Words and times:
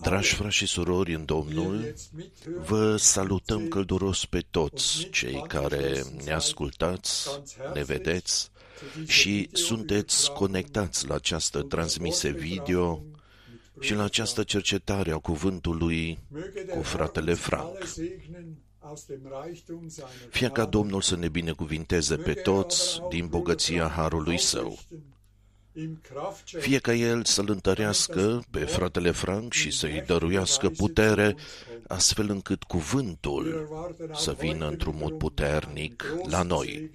Dragi 0.00 0.34
frați 0.34 0.54
și 0.54 0.66
surori 0.66 1.14
în 1.14 1.24
Domnul, 1.24 1.94
vă 2.66 2.96
salutăm 2.96 3.68
călduros 3.68 4.26
pe 4.26 4.44
toți 4.50 5.08
cei 5.10 5.44
care 5.48 6.02
ne 6.24 6.32
ascultați, 6.32 7.28
ne 7.74 7.82
vedeți 7.82 8.50
și 9.06 9.48
sunteți 9.52 10.32
conectați 10.32 11.06
la 11.06 11.14
această 11.14 11.62
transmise 11.62 12.30
video 12.30 13.04
și 13.80 13.94
la 13.94 14.04
această 14.04 14.42
cercetare 14.42 15.12
a 15.12 15.18
cuvântului 15.18 16.18
cu 16.74 16.82
fratele 16.82 17.34
Frank. 17.34 17.88
Fie 20.30 20.50
ca 20.50 20.64
Domnul 20.64 21.00
să 21.00 21.16
ne 21.16 21.28
binecuvinteze 21.28 22.16
pe 22.16 22.32
toți 22.32 23.00
din 23.08 23.26
bogăția 23.26 23.88
harului 23.88 24.38
său. 24.38 24.78
Fie 26.44 26.78
ca 26.78 26.94
El 26.94 27.24
să-l 27.24 27.48
întărească 27.50 28.42
pe 28.50 28.58
fratele 28.58 29.10
Frank 29.10 29.52
și 29.52 29.70
să-i 29.70 30.02
dăruiască 30.06 30.68
putere, 30.68 31.36
astfel 31.86 32.30
încât 32.30 32.62
cuvântul 32.62 33.68
să 34.14 34.36
vină 34.38 34.68
într-un 34.68 34.94
mod 35.00 35.12
puternic 35.12 36.14
la 36.28 36.42
noi. 36.42 36.90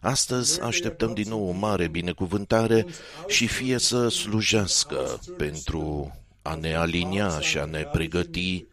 Astăzi 0.00 0.60
așteptăm 0.60 1.14
din 1.14 1.28
nou 1.28 1.48
o 1.48 1.52
mare 1.52 1.88
binecuvântare 1.88 2.86
și 3.26 3.46
fie 3.46 3.78
să 3.78 4.08
slujească 4.08 5.20
pentru 5.36 6.12
a 6.42 6.54
ne 6.54 6.74
alinia 6.74 7.40
și 7.40 7.58
a 7.58 7.64
ne 7.64 7.82
pregăti 7.92 8.66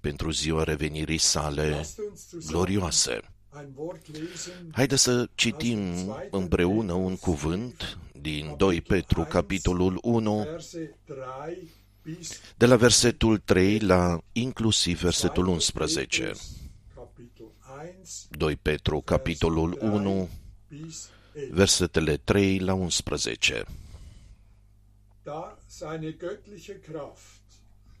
pentru 0.00 0.30
ziua 0.30 0.62
revenirii 0.62 1.18
sale 1.18 1.86
glorioase. 2.46 3.20
Haideți 4.72 5.02
să 5.02 5.28
citim 5.34 5.80
împreună 6.30 6.92
un 6.92 7.16
cuvânt 7.16 7.98
din 8.22 8.54
2 8.56 8.80
Petru, 8.80 9.24
capitolul 9.24 9.98
1, 10.02 10.46
de 12.56 12.66
la 12.66 12.76
versetul 12.76 13.38
3 13.38 13.78
la 13.78 14.20
inclusiv 14.32 15.00
versetul 15.00 15.46
11. 15.46 16.32
2 18.30 18.56
Petru, 18.56 19.00
capitolul 19.00 19.78
1, 19.80 20.28
versetele 21.50 22.16
3 22.16 22.58
la 22.58 22.72
11. 22.72 23.64
Da 25.22 25.58
seine 25.66 26.10
göttliche 26.10 26.80
Kraft 26.80 27.42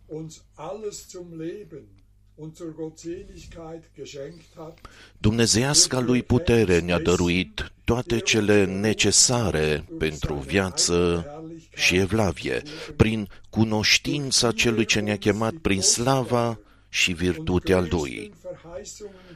uns 0.06 0.42
alles 0.54 1.08
zum 1.08 1.40
Leben 1.40 2.01
und 2.34 2.56
zur 2.56 2.72
Gottseligkeit 2.72 3.82
geschenkt 3.94 4.56
hat, 4.56 4.78
Dumnezeiasca 5.18 6.00
lui 6.00 6.22
putere 6.22 6.80
ne-a 6.80 6.98
dăruit 6.98 7.72
toate 7.84 8.18
cele 8.18 8.64
necesare 8.64 9.84
pentru 9.98 10.34
viață 10.34 11.26
și 11.74 11.96
evlavie, 11.96 12.62
prin 12.96 13.28
cunoștința 13.50 14.52
celui 14.52 14.84
ce 14.84 15.00
ne-a 15.00 15.16
chemat 15.16 15.54
prin 15.54 15.80
slava 15.80 16.58
și 16.88 17.12
virtutea 17.12 17.86
lui, 17.90 18.32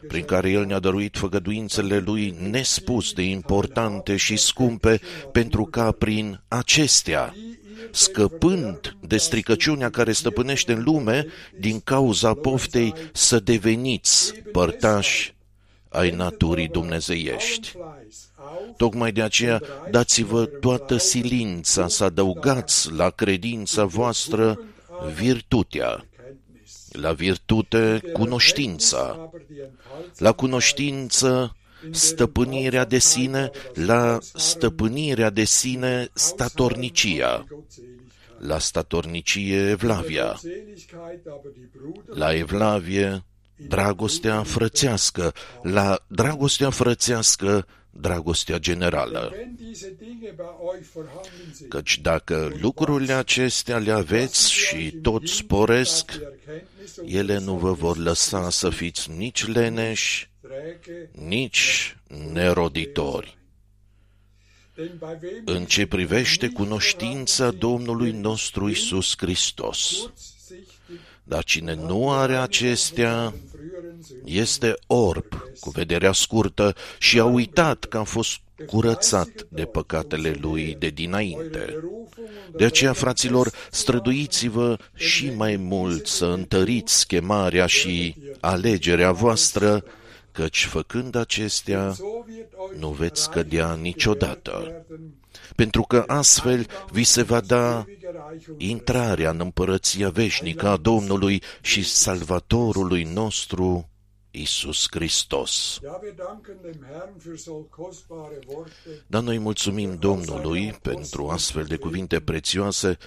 prin 0.08 0.24
care 0.24 0.50
El 0.50 0.64
ne-a 0.64 0.78
dăruit 0.78 1.16
făgăduințele 1.16 1.98
Lui 1.98 2.36
nespus 2.50 3.12
de 3.12 3.22
importante 3.22 4.16
și 4.16 4.36
scumpe, 4.36 5.00
pentru 5.32 5.64
ca 5.64 5.92
prin 5.92 6.40
acestea, 6.48 7.34
scăpând 7.90 8.96
de 9.00 9.16
stricăciunea 9.16 9.90
care 9.90 10.12
stăpânește 10.12 10.72
în 10.72 10.82
lume, 10.82 11.26
din 11.58 11.80
cauza 11.80 12.34
poftei 12.34 12.94
să 13.12 13.38
deveniți 13.38 14.34
părtași 14.52 15.34
ai 15.88 16.10
naturii 16.10 16.68
dumnezeiești. 16.68 17.72
Tocmai 18.76 19.12
de 19.12 19.22
aceea 19.22 19.62
dați-vă 19.90 20.44
toată 20.44 20.96
silința 20.96 21.88
să 21.88 22.04
adăugați 22.04 22.92
la 22.92 23.10
credința 23.10 23.84
voastră 23.84 24.60
virtutea, 25.14 26.06
la 26.92 27.12
virtute 27.12 28.00
cunoștința, 28.12 29.30
la 30.16 30.32
cunoștință 30.32 31.56
stăpânirea 31.90 32.84
de 32.84 32.98
sine, 32.98 33.50
la 33.74 34.18
stăpânirea 34.34 35.30
de 35.30 35.44
sine 35.44 36.08
statornicia, 36.12 37.46
la 38.38 38.58
statornicie 38.58 39.68
Evlavia, 39.70 40.40
la 42.06 42.34
Evlavie 42.34 43.24
dragostea 43.56 44.42
frățească, 44.42 45.32
la 45.62 46.04
dragostea 46.06 46.70
frățească 46.70 47.66
dragostea 47.90 48.58
generală. 48.58 49.32
Căci 51.68 51.98
dacă 52.00 52.52
lucrurile 52.60 53.12
acestea 53.12 53.78
le 53.78 53.90
aveți 53.90 54.52
și 54.52 54.90
tot 55.02 55.28
sporesc, 55.28 56.18
ele 57.04 57.38
nu 57.38 57.54
vă 57.54 57.72
vor 57.72 57.96
lăsa 57.96 58.50
să 58.50 58.70
fiți 58.70 59.10
nici 59.10 59.46
leneși, 59.46 60.30
nici 61.12 61.96
neroditori. 62.32 63.38
În 65.44 65.64
ce 65.64 65.86
privește 65.86 66.48
cunoștința 66.48 67.50
Domnului 67.50 68.10
nostru 68.10 68.68
Isus 68.68 69.14
Hristos, 69.16 70.10
dar 71.24 71.44
cine 71.44 71.74
nu 71.74 72.12
are 72.12 72.36
acestea, 72.36 73.34
este 74.24 74.74
orb, 74.86 75.26
cu 75.60 75.70
vederea 75.70 76.12
scurtă, 76.12 76.74
și 76.98 77.18
a 77.18 77.24
uitat 77.24 77.84
că 77.84 77.98
a 77.98 78.02
fost 78.02 78.38
curățat 78.66 79.46
de 79.48 79.64
păcatele 79.64 80.36
lui 80.40 80.76
de 80.78 80.88
dinainte. 80.88 81.76
De 82.56 82.64
aceea, 82.64 82.92
fraților, 82.92 83.52
străduiți-vă 83.70 84.76
și 84.94 85.30
mai 85.30 85.56
mult 85.56 86.06
să 86.06 86.26
întăriți 86.26 87.06
chemarea 87.06 87.66
și 87.66 88.14
alegerea 88.40 89.12
voastră, 89.12 89.84
căci 90.36 90.64
făcând 90.64 91.14
acestea, 91.14 91.94
nu 92.78 92.88
veți 92.88 93.30
cădea 93.30 93.74
niciodată 93.74 94.84
pentru 95.54 95.82
că 95.82 96.04
astfel 96.06 96.66
vi 96.90 97.04
se 97.04 97.22
va 97.22 97.40
da 97.40 97.84
intrarea 98.56 99.30
în 99.30 99.40
împărăția 99.40 100.10
veșnică 100.10 100.68
a 100.68 100.76
Domnului 100.76 101.42
și 101.60 101.84
Salvatorului 101.84 103.02
nostru, 103.02 103.90
Isus 104.30 104.86
Hristos. 104.90 105.80
Dar 109.06 109.22
noi 109.22 109.38
mulțumim 109.38 109.96
Domnului 109.98 110.78
pentru 110.82 111.28
astfel 111.28 111.64
de 111.64 111.76
cuvinte 111.76 112.20
prețioase, 112.20 112.98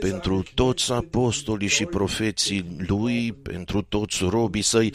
pentru 0.00 0.42
toți 0.54 0.92
apostolii 0.92 1.68
și 1.68 1.84
profeții 1.84 2.76
Lui, 2.86 3.32
pentru 3.32 3.82
toți 3.82 4.24
robii 4.24 4.62
Săi, 4.62 4.94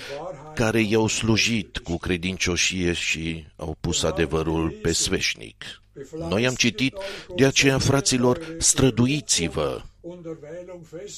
care 0.55 0.81
i-au 0.81 1.07
slujit 1.07 1.77
cu 1.77 1.97
credincioșie 1.97 2.93
și 2.93 3.45
au 3.55 3.77
pus 3.79 4.03
adevărul 4.03 4.69
pe 4.81 4.91
sveșnic. 4.91 5.81
Noi 6.29 6.47
am 6.47 6.53
citit, 6.53 6.95
de 7.35 7.45
aceea, 7.45 7.77
fraților, 7.77 8.55
străduiți-vă 8.57 9.81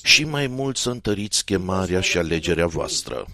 și 0.03 0.23
mai 0.23 0.47
mult 0.47 0.77
să 0.77 0.89
întăriți 0.89 1.45
chemarea 1.45 2.01
și 2.01 2.17
alegerea 2.17 2.67
voastră. 2.67 3.25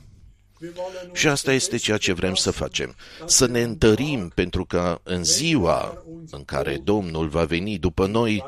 Și 1.13 1.27
asta 1.27 1.53
este 1.53 1.77
ceea 1.77 1.97
ce 1.97 2.13
vrem 2.13 2.35
să 2.35 2.51
facem, 2.51 2.95
să 3.25 3.45
ne 3.45 3.61
întărim 3.61 4.31
pentru 4.35 4.65
că 4.65 4.99
în 5.03 5.23
ziua 5.23 6.03
în 6.29 6.43
care 6.45 6.81
Domnul 6.83 7.27
va 7.27 7.43
veni 7.43 7.77
după 7.77 8.05
noi, 8.05 8.43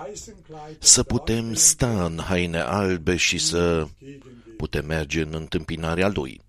să 0.79 1.03
putem 1.03 1.53
sta 1.53 2.05
în 2.05 2.19
haine 2.27 2.59
albe 2.59 3.15
și 3.15 3.37
să 3.37 3.87
putem 4.57 4.85
merge 4.85 5.21
în 5.21 5.33
întâmpinarea 5.33 6.07
Lui. 6.07 6.41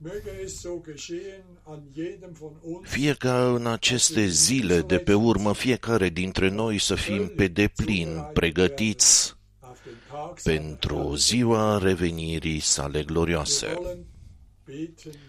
Fie 2.83 3.15
ca 3.15 3.53
în 3.53 3.67
aceste 3.67 4.27
zile 4.27 4.81
de 4.81 4.99
pe 4.99 5.15
urmă 5.15 5.55
fiecare 5.55 6.09
dintre 6.09 6.49
noi 6.49 6.79
să 6.79 6.95
fim 6.95 7.27
pe 7.27 7.47
deplin 7.49 8.31
pregătiți 8.33 9.37
pentru 10.43 11.15
ziua 11.15 11.79
revenirii 11.79 12.61
sale 12.61 13.03
glorioase. 13.03 13.67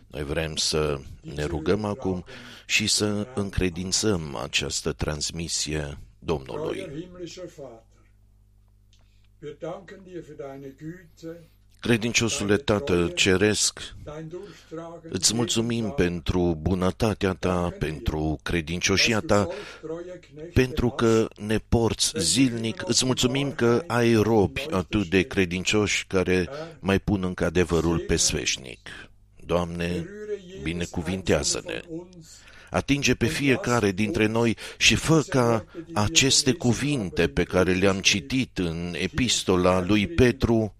Noi 0.07 0.23
vrem 0.23 0.55
să 0.55 0.99
ne 1.21 1.43
rugăm 1.43 1.85
acum 1.85 2.25
și 2.65 2.87
să 2.87 3.27
încredințăm 3.35 4.35
această 4.35 4.93
transmisie 4.93 5.97
Domnului. 6.19 7.09
Credinciosule 11.79 12.57
Tată 12.57 13.11
Ceresc, 13.15 13.95
îți 15.09 15.35
mulțumim 15.35 15.93
pentru 15.95 16.57
bunătatea 16.61 17.33
ta, 17.33 17.75
pentru 17.79 18.39
credincioșia 18.43 19.19
ta, 19.19 19.47
pentru 20.53 20.89
că 20.89 21.27
ne 21.35 21.57
porți 21.69 22.11
zilnic. 22.17 22.83
Îți 22.85 23.05
mulțumim 23.05 23.51
că 23.51 23.83
ai 23.87 24.15
robi 24.15 24.65
atât 24.71 25.07
de 25.09 25.21
credincioși 25.21 26.07
care 26.07 26.49
mai 26.79 26.99
pun 26.99 27.23
încă 27.23 27.45
adevărul 27.45 27.99
pe 27.99 28.15
sfeșnic. 28.15 28.89
Doamne, 29.45 30.09
binecuvintează-ne! 30.63 31.81
Atinge 32.69 33.15
pe 33.15 33.25
fiecare 33.25 33.91
dintre 33.91 34.25
noi 34.25 34.57
și 34.77 34.95
fă 34.95 35.21
ca 35.29 35.65
aceste 35.93 36.51
cuvinte 36.51 37.27
pe 37.27 37.43
care 37.43 37.73
le-am 37.73 37.99
citit 37.99 38.57
în 38.57 38.95
epistola 38.97 39.81
lui 39.81 40.07
Petru 40.07 40.76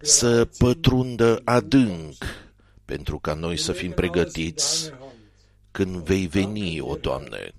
să 0.00 0.48
pătrundă 0.58 1.40
adânc 1.44 2.14
pentru 2.84 3.18
ca 3.18 3.34
noi 3.34 3.56
să 3.56 3.72
fim 3.72 3.92
pregătiți 3.92 4.92
când 5.70 5.96
vei 5.96 6.26
veni, 6.26 6.80
o 6.80 6.94
Doamne. 6.94 7.52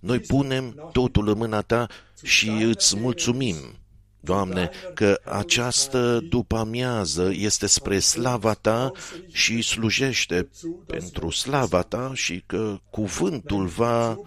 Noi 0.00 0.20
punem 0.20 0.90
totul 0.92 1.28
în 1.28 1.38
mâna 1.38 1.60
Ta 1.60 1.86
și 2.22 2.48
îți 2.48 2.96
mulțumim 2.96 3.56
Doamne, 4.24 4.70
că 4.94 5.20
această 5.24 6.20
după-amiază 6.28 7.30
este 7.32 7.66
spre 7.66 7.98
slava 7.98 8.54
Ta 8.54 8.92
și 9.32 9.62
slujește 9.62 10.48
pentru 10.86 11.30
slava 11.30 11.82
Ta 11.82 12.10
și 12.14 12.42
că 12.46 12.78
cuvântul 12.90 13.66
va 13.66 14.18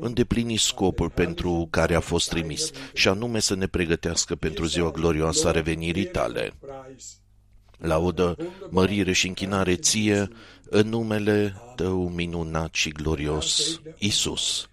îndeplini 0.00 0.56
scopul 0.56 1.10
pentru 1.10 1.68
care 1.70 1.94
a 1.94 2.00
fost 2.00 2.28
trimis, 2.28 2.70
și 2.94 3.08
anume 3.08 3.38
să 3.38 3.54
ne 3.54 3.66
pregătească 3.66 4.34
pentru 4.34 4.64
ziua 4.64 4.90
glorioasă 4.90 5.48
a 5.48 5.50
revenirii 5.50 6.06
Tale. 6.06 6.52
Laudă, 7.78 8.36
mărire 8.70 9.12
și 9.12 9.26
închinare 9.26 9.76
ție 9.76 10.28
în 10.62 10.88
numele 10.88 11.54
Tău 11.74 12.08
minunat 12.08 12.74
și 12.74 12.90
glorios, 12.90 13.80
Isus. 13.98 14.68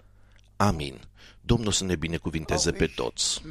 Amin. 0.56 1.00
Domnul 1.42 1.72
să 1.72 1.84
ne 1.84 1.96
binecuvinteze 1.96 2.72
pe 2.72 2.86
toți. 2.86 3.42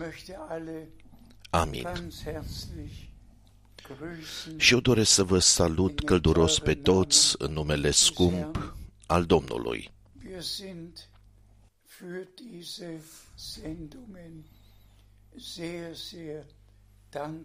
Amin. 1.54 1.86
Și 4.56 4.72
eu 4.72 4.80
doresc 4.80 5.10
să 5.10 5.22
vă 5.24 5.38
salut 5.38 6.04
călduros 6.04 6.58
pe 6.58 6.74
toți 6.74 7.34
în 7.38 7.52
numele 7.52 7.90
scump 7.90 8.76
al 9.06 9.24
Domnului. 9.24 9.90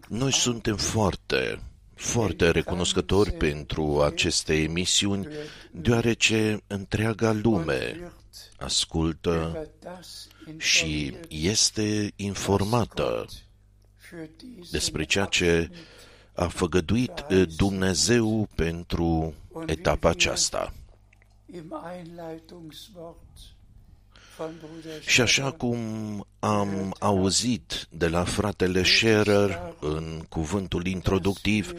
Noi 0.08 0.32
suntem 0.32 0.76
foarte, 0.76 1.62
foarte 1.94 2.50
recunoscători 2.50 3.32
pentru 3.32 4.02
aceste 4.02 4.54
emisiuni, 4.54 5.28
deoarece 5.72 6.62
întreaga 6.66 7.32
lume 7.32 8.12
ascultă 8.58 9.68
și 10.56 11.16
este 11.28 12.12
informată 12.16 13.26
despre 14.70 15.04
ceea 15.04 15.24
ce 15.24 15.70
a 16.32 16.48
făgăduit 16.48 17.24
eh, 17.28 17.42
Dumnezeu 17.56 18.48
pentru 18.54 19.34
etapa 19.66 20.08
aceasta. 20.08 20.72
Și 25.06 25.20
așa 25.20 25.50
cum 25.52 25.78
am 26.38 26.94
auzit 26.98 27.86
de 27.90 28.08
la 28.08 28.24
fratele 28.24 28.82
Scherer 28.82 29.74
în 29.80 30.24
cuvântul 30.28 30.86
introductiv, 30.86 31.72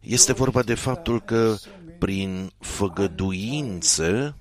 este 0.00 0.32
vorba 0.32 0.62
de 0.62 0.74
faptul 0.74 1.20
că 1.20 1.56
prin 1.98 2.52
făgăduință 2.58 4.36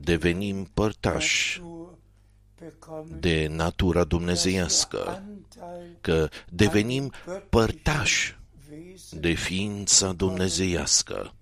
devenim 0.00 0.70
părtași 0.74 1.60
de 3.20 3.46
natura 3.50 4.04
dumnezeiască, 4.04 5.22
că 6.00 6.28
devenim 6.50 7.12
părtași 7.48 8.38
de 9.10 9.32
ființa 9.32 10.12
dumnezeiască. 10.12 11.34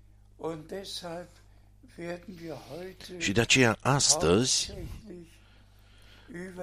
Și 3.17 3.31
de 3.31 3.41
aceea 3.41 3.77
astăzi 3.81 4.73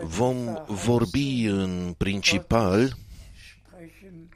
vom 0.02 0.64
vorbi 0.66 1.44
în 1.44 1.94
principal 1.96 2.96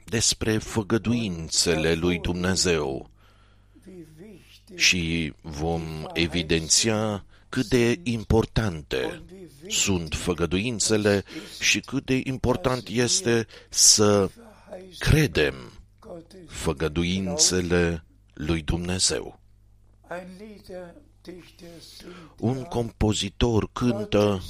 despre 0.05 0.57
făgăduințele 0.57 1.93
lui 1.93 2.19
Dumnezeu 2.19 3.09
și 4.75 5.33
vom 5.41 6.09
evidenția 6.13 7.23
cât 7.49 7.65
de 7.65 7.99
importante 8.03 9.23
sunt 9.67 10.13
făgăduințele 10.13 11.23
și 11.59 11.79
cât 11.79 12.05
de 12.05 12.21
important 12.23 12.87
este 12.87 13.47
să 13.69 14.29
credem 14.97 15.55
făgăduințele 16.47 18.05
lui 18.33 18.61
Dumnezeu. 18.61 19.39
Un 22.37 22.63
compozitor 22.63 23.69
cântă 23.71 24.41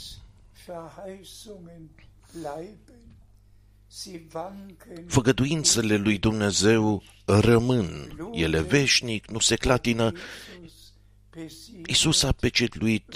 Făgăduințele 5.07 5.95
lui 5.95 6.17
Dumnezeu 6.17 7.03
rămân, 7.25 8.17
ele 8.33 8.61
veșnic, 8.61 9.29
nu 9.29 9.39
se 9.39 9.55
clatină. 9.55 10.11
Isus 11.85 12.23
a 12.23 12.31
pecetluit 12.31 13.15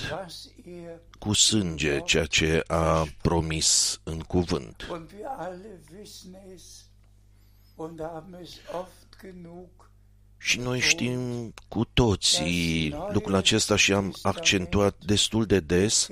cu 1.19 1.33
sânge 1.33 1.99
ceea 1.99 2.25
ce 2.25 2.63
a 2.67 3.07
promis 3.21 3.99
în 4.03 4.19
cuvânt. 4.19 4.87
Și 10.37 10.59
noi 10.59 10.79
știm 10.79 11.53
cu 11.67 11.85
toții 11.93 12.95
lucrul 13.11 13.35
acesta 13.35 13.75
și 13.75 13.93
am 13.93 14.15
accentuat 14.21 14.95
destul 15.05 15.45
de 15.45 15.59
des 15.59 16.07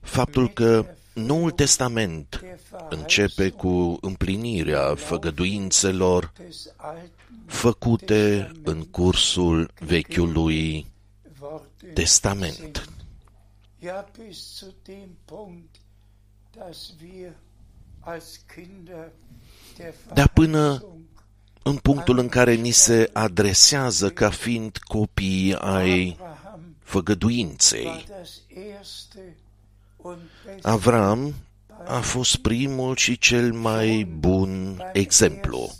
faptul 0.00 0.48
că 0.48 0.86
Noul 1.14 1.50
Testament 1.50 2.40
începe 2.88 3.50
cu 3.50 3.98
împlinirea 4.00 4.94
făgăduințelor 4.94 6.32
făcute 7.46 8.52
în 8.62 8.84
cursul 8.84 9.70
Vechiului 9.78 10.86
Testament. 11.94 12.88
Dar 20.14 20.28
până 20.28 20.84
în 21.62 21.76
punctul 21.76 22.18
în 22.18 22.28
care 22.28 22.54
ni 22.54 22.70
se 22.70 23.10
adresează 23.12 24.10
ca 24.10 24.30
fiind 24.30 24.76
copii 24.76 25.54
ai 25.54 26.18
făgăduinței. 26.78 28.06
Avram 30.62 31.34
a 31.86 32.00
fost 32.00 32.36
primul 32.36 32.96
și 32.96 33.18
cel 33.18 33.52
mai 33.52 34.04
bun 34.04 34.82
exemplu. 34.92 35.70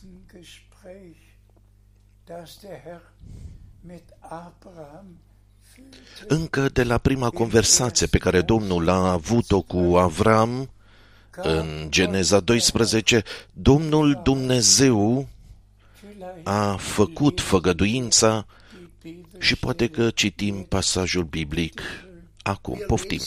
Încă 6.27 6.69
de 6.69 6.83
la 6.83 6.99
prima 6.99 7.31
conversație 7.31 8.07
pe 8.07 8.19
care 8.19 8.41
Domnul 8.41 8.89
a 8.89 9.11
avut-o 9.11 9.61
cu 9.61 9.79
Avram, 9.97 10.71
în 11.43 11.87
Geneza 11.89 12.41
12, 12.41 13.23
Domnul 13.53 14.21
Dumnezeu 14.23 15.29
a 16.43 16.77
făcut 16.77 17.41
făgăduința 17.41 18.47
și 19.39 19.57
poate 19.57 19.89
că 19.89 20.11
citim 20.11 20.63
pasajul 20.63 21.25
biblic 21.25 21.83
acum. 22.43 22.83
Poftim. 22.87 23.21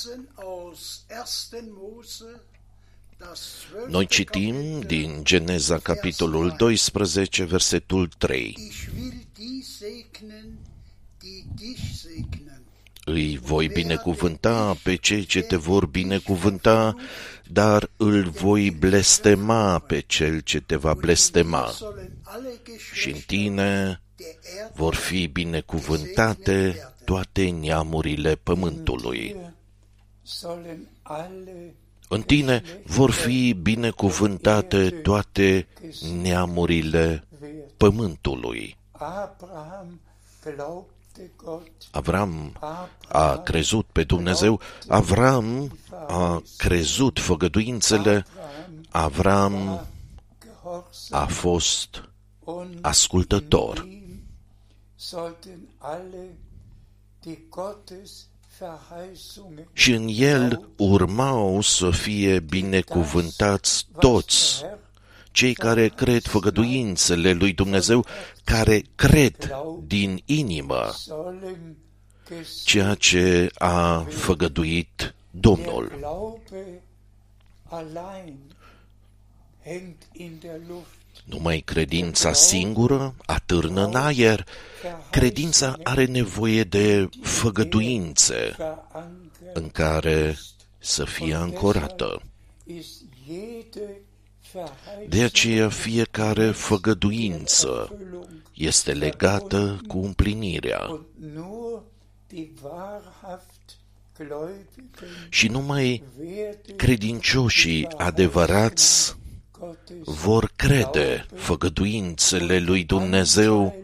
Noi 3.87 4.05
citim 4.05 4.79
din 4.79 5.19
Geneza 5.23 5.77
capitolul 5.77 6.53
12, 6.57 7.43
versetul 7.43 8.09
3. 8.17 8.57
Îi 13.05 13.37
voi 13.37 13.67
binecuvânta 13.67 14.77
pe 14.83 14.95
cei 14.95 15.25
ce 15.25 15.41
te 15.41 15.55
vor 15.55 15.85
binecuvânta, 15.85 16.95
dar 17.47 17.89
îl 17.97 18.29
voi 18.29 18.71
blestema 18.71 19.79
pe 19.79 19.99
cel 19.99 20.39
ce 20.39 20.59
te 20.61 20.75
va 20.75 20.93
blestema. 20.93 21.71
Și 22.93 23.09
în 23.09 23.19
tine 23.27 24.01
vor 24.73 24.95
fi 24.95 25.27
binecuvântate 25.27 26.75
toate 27.05 27.49
neamurile 27.49 28.35
pământului. 28.35 29.35
În 32.07 32.21
tine 32.21 32.63
vor 32.85 33.11
fi 33.11 33.53
binecuvântate 33.53 34.89
toate 34.89 35.67
neamurile 36.21 37.23
pământului. 37.77 38.77
Avram 41.91 42.57
a 43.07 43.37
crezut 43.37 43.85
pe 43.91 44.03
Dumnezeu, 44.03 44.59
Avram 44.87 45.77
a 46.07 46.43
crezut 46.57 47.19
făgăduințele, 47.19 48.25
Avram 48.89 49.85
a 51.09 51.25
fost 51.25 52.09
ascultător. 52.81 53.87
Și 59.73 59.91
în 59.91 60.07
el 60.11 60.69
urmau 60.75 61.61
să 61.61 61.89
fie 61.89 62.39
binecuvântați 62.39 63.87
toți 63.99 64.63
cei 65.31 65.53
care 65.53 65.87
cred 65.87 66.23
făgăduințele 66.23 67.31
lui 67.31 67.53
Dumnezeu, 67.53 68.05
care 68.43 68.81
cred 68.95 69.35
din 69.83 70.21
inimă 70.25 70.89
ceea 72.63 72.95
ce 72.95 73.49
a 73.57 74.05
făgăduit 74.09 75.13
Domnul. 75.31 75.91
Numai 81.23 81.59
credința 81.59 82.33
singură 82.33 83.15
atârnă 83.25 83.85
în 83.85 83.95
aer. 83.95 84.45
Credința 85.09 85.77
are 85.83 86.05
nevoie 86.05 86.63
de 86.63 87.09
făgăduințe 87.21 88.55
în 89.53 89.69
care 89.69 90.37
să 90.77 91.05
fie 91.05 91.33
ancorată. 91.33 92.21
De 95.09 95.23
aceea 95.23 95.69
fiecare 95.69 96.51
făgăduință 96.51 97.97
este 98.53 98.91
legată 98.91 99.81
cu 99.87 99.97
împlinirea. 99.97 101.05
Și 105.29 105.47
numai 105.47 106.03
credincioșii 106.75 107.87
adevărați 107.87 109.17
vor 110.03 110.51
crede 110.55 111.25
făgăduințele 111.35 112.59
lui 112.59 112.83
Dumnezeu 112.83 113.75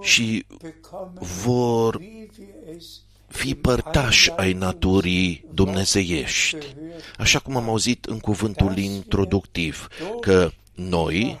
și 0.00 0.46
vor 1.42 2.00
fi 3.32 3.54
părtași 3.54 4.30
ai 4.30 4.52
naturii 4.52 5.44
dumnezeiești. 5.54 6.56
Așa 7.18 7.38
cum 7.38 7.56
am 7.56 7.68
auzit 7.68 8.04
în 8.04 8.18
cuvântul 8.18 8.76
introductiv, 8.76 9.88
că 10.20 10.50
noi, 10.74 11.40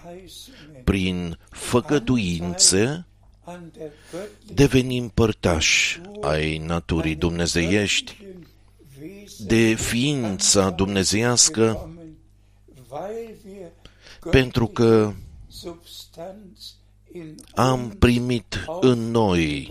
prin 0.84 1.38
făgăduințe, 1.50 3.06
devenim 4.52 5.08
părtași 5.08 6.00
ai 6.20 6.58
naturii 6.58 7.14
dumnezeiești, 7.14 8.16
de 9.38 9.74
ființa 9.74 10.70
dumnezeiască, 10.70 11.90
pentru 14.30 14.66
că 14.66 15.12
am 17.54 17.88
primit 17.98 18.64
în 18.80 18.98
noi 19.10 19.70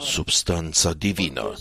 substanța 0.00 0.92
divină. 0.92 1.54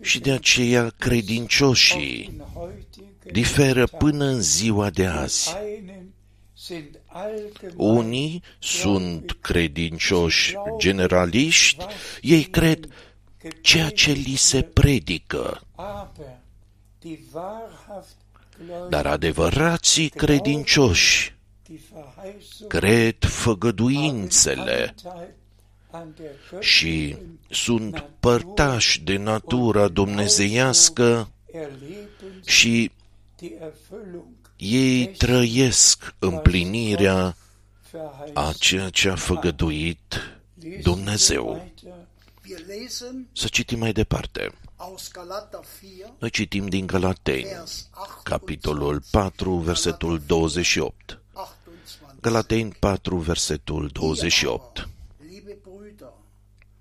Și 0.00 0.20
de 0.20 0.32
aceea 0.32 0.92
credincioșii 0.98 2.42
diferă 3.32 3.86
până 3.86 4.24
în 4.24 4.40
ziua 4.40 4.90
de 4.90 5.06
azi. 5.06 5.56
Unii 7.76 8.42
sunt 8.58 9.36
credincioși 9.40 10.54
generaliști, 10.78 11.84
ei 12.20 12.44
cred 12.44 12.88
ceea 13.60 13.90
ce 13.90 14.12
li 14.12 14.34
se 14.36 14.62
predică. 14.62 15.60
Dar 18.88 19.06
adevărații 19.06 20.08
credincioși 20.08 21.33
cred 22.68 23.24
făgăduințele 23.24 24.94
și 26.60 27.16
sunt 27.50 28.04
părtași 28.20 29.02
de 29.02 29.16
natura 29.16 29.88
dumnezeiască 29.88 31.30
și 32.44 32.90
ei 34.56 35.06
trăiesc 35.06 36.14
împlinirea 36.18 37.36
a 38.32 38.52
ceea 38.58 38.88
ce 38.88 39.08
a 39.08 39.14
făgăduit 39.14 40.34
Dumnezeu. 40.82 41.72
Wir 42.48 42.58
lesen 42.66 43.28
Să 43.32 43.48
citim 43.48 43.78
mai 43.78 43.92
departe. 43.92 44.52
aus 44.76 45.10
Galater 45.12 45.60
4, 45.60 46.16
Noi 46.18 46.30
citim 46.30 46.66
din 46.66 46.86
Galateni, 46.86 47.42
Vers 47.42 47.88
8 47.94 48.22
capitolul 48.22 49.02
4, 49.10 49.54
versetul 49.54 50.22
28. 50.26 51.18
28. 52.24 52.30
Galateni 52.30 52.72
4, 52.78 53.16
versetul 53.16 53.90
28. 53.92 54.88
Liebe 55.28 55.56
Brüder, 55.62 56.12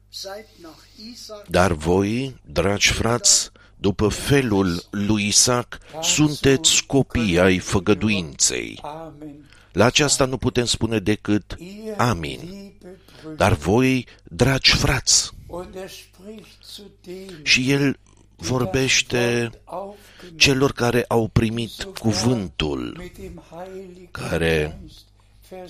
seid 0.10 0.45
nach 0.62 0.84
Isaac 1.12 1.47
Dar 1.49 1.71
voi, 1.71 2.36
dragi 2.45 2.91
frați, 2.91 3.51
după 3.75 4.08
felul 4.08 4.84
lui 4.91 5.27
Isaac, 5.27 5.77
sunteți 6.01 6.84
copii 6.86 7.39
ai 7.39 7.60
făgăduinței. 7.60 8.79
Amen. 8.82 9.49
La 9.71 9.86
aceasta 9.86 10.25
nu 10.25 10.38
putem 10.38 10.65
spune 10.65 10.99
decât 10.99 11.56
Ihr, 11.58 11.95
Amin. 11.97 12.39
liebe 12.41 12.97
Brüder, 13.21 13.36
Dar 13.38 13.53
voi, 13.53 14.06
dragi 14.23 14.71
frați, 14.75 15.32
und 15.47 15.75
er 15.75 15.89
spricht 15.89 16.63
zu 16.75 16.84
denen, 17.01 17.39
și 17.43 17.71
el 17.71 17.99
vorbește 18.36 19.49
die 19.51 19.62
aufgenommen 19.63 20.38
celor 20.38 20.71
care 20.71 21.06
au 21.08 21.27
primit 21.27 21.84
cuvântul, 21.99 22.95
mit 22.99 23.17
dem 23.17 23.43
Heiligen 23.51 24.08
care 24.12 24.77
Geist, 24.79 25.03
Vers 25.03 25.12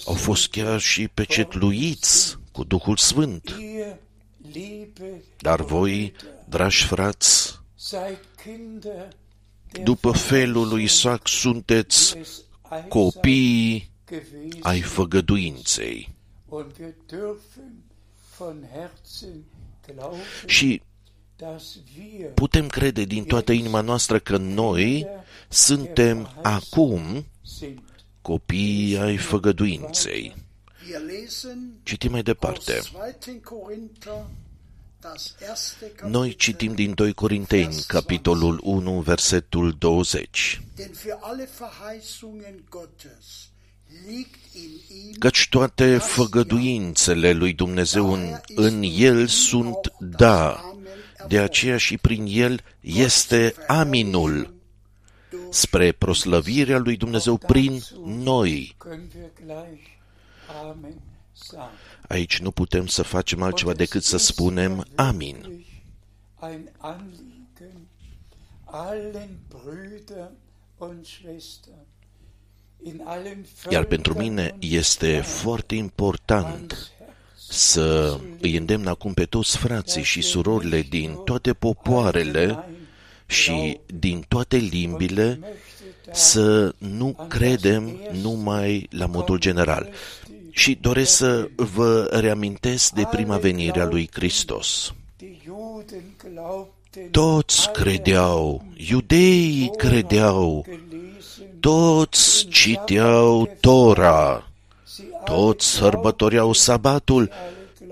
au 0.06 0.14
fost 0.14 0.48
chiar 0.50 0.80
și 0.80 1.08
pecetluiți 1.08 2.38
cu 2.52 2.64
Duhul 2.64 2.98
Sfânt. 2.98 3.56
Ihr, 3.60 3.98
liebe 4.52 5.24
Dar 5.40 5.62
voi, 5.62 6.14
dragi 6.50 6.86
frați, 6.86 7.60
seid 7.76 8.20
Kinder 8.44 9.08
der 9.72 9.84
după 9.84 10.12
felul 10.12 10.68
lui 10.68 10.84
Isaac 10.84 11.28
sunteți 11.28 12.14
des 12.14 12.28
Eisaaks 12.72 12.90
copii 12.90 13.92
gewesen 14.08 14.60
ai 14.62 14.82
făgăduinței. 14.82 16.16
und 16.50 16.72
wir 16.80 16.94
dürfen 17.08 17.74
von 18.38 18.64
Herzen 18.74 19.44
glauben, 19.88 20.20
Și 20.46 20.82
dass 21.36 21.78
wir 21.98 22.30
putem 22.34 22.68
crede 22.68 23.04
din 23.04 23.24
toată 23.24 23.52
inima 23.52 23.82
noastră 23.82 24.20
că 24.20 24.38
noi 24.38 25.08
suntem 25.50 26.30
acum 26.42 27.26
sind. 27.42 27.80
Copii 28.24 28.98
ai 28.98 29.18
făgăduinței. 29.18 30.36
Wir 30.90 31.02
lesen 31.06 31.74
Citim 31.84 32.12
mai 32.12 32.24
departe. 32.24 32.74
aus 32.74 32.92
2. 33.26 33.40
Korinther 33.44 34.26
das 35.02 35.36
erste 35.50 35.92
Noi 36.08 36.30
Kapitel. 36.30 36.38
citim 36.38 36.74
din 36.74 36.94
2 36.94 37.14
Corinteni, 37.14 37.84
capitolul 37.88 38.60
1, 38.64 39.00
versetul 39.02 39.76
20. 39.80 40.62
Denn 40.76 40.92
für 40.94 41.18
alle 41.22 41.48
Verheißungen 41.60 42.64
Gottes 42.70 43.50
liegt 44.08 44.40
in 44.56 44.70
ihm 44.98 45.14
Căci 45.20 45.48
toate 45.50 45.98
făgăduințele 45.98 47.32
lui 47.32 47.54
Dumnezeu 47.54 48.14
în, 48.14 48.40
în 48.56 48.84
El 48.98 49.28
sunt 49.28 49.94
da, 50.00 50.64
de 51.28 51.40
aceea 51.40 51.78
și 51.78 51.98
prin 51.98 52.26
El 52.30 52.60
este 52.80 53.56
aminul 53.68 54.53
spre 55.54 55.92
proslăvirea 55.92 56.78
lui 56.78 56.98
Dumnezeu 56.98 57.38
prin 57.38 57.82
noi. 58.06 58.76
können 58.78 59.10
wir 59.16 59.32
gleich 59.46 59.82
Amen 60.64 61.02
sagen. 61.32 61.78
Aici 62.08 62.40
nu 62.40 62.52
putem 62.52 62.88
să 62.88 63.02
facem 63.04 63.42
altceva 63.42 63.74
decât 63.74 64.04
să 64.04 64.18
spunem 64.18 64.86
amin. 64.96 65.36
wirklich 65.36 65.72
Ein 66.42 66.72
Anliegen 66.78 67.88
allen 68.66 69.40
Brüdern 69.48 70.36
und 70.78 71.06
Schwestern 71.06 71.86
in 72.84 73.02
allen 73.06 73.46
Iar 73.70 73.84
pentru 73.84 74.14
mine 74.14 74.56
este 74.60 75.22
foarte 75.22 75.76
important 75.76 76.92
să 77.50 78.20
îi 78.42 78.58
îndemn 78.58 78.88
acum 78.88 79.14
pe 79.14 79.26
toți 79.26 79.58
frații 79.58 80.04
și 80.04 80.22
surorile 80.22 80.82
din 80.82 81.16
toate 81.26 81.54
popoarele 81.54 82.66
și 83.34 83.80
din 83.86 84.26
toate 84.28 84.58
limbile 84.58 85.40
să 86.12 86.74
nu 86.78 87.26
credem 87.28 88.00
numai 88.22 88.88
la 88.90 89.06
modul 89.06 89.40
general. 89.40 89.90
Și 90.50 90.78
doresc 90.82 91.16
să 91.16 91.50
vă 91.56 92.10
reamintesc 92.12 92.92
de 92.92 93.08
prima 93.12 93.38
venire 93.38 93.80
a 93.80 93.86
lui 93.86 94.10
Hristos. 94.14 94.94
Die 95.18 95.38
Juden 95.44 96.04
glaubten, 96.24 97.10
Toți 97.12 97.72
credeau, 97.72 98.64
iudeii 98.90 99.72
credeau, 99.78 100.66
gelesen, 100.68 101.60
toți 101.60 102.48
citeau 102.48 103.50
Tora, 103.60 104.52
sie 104.84 105.06
toți 105.26 105.68
sărbătoreau 105.68 106.54
sabatul, 106.54 107.30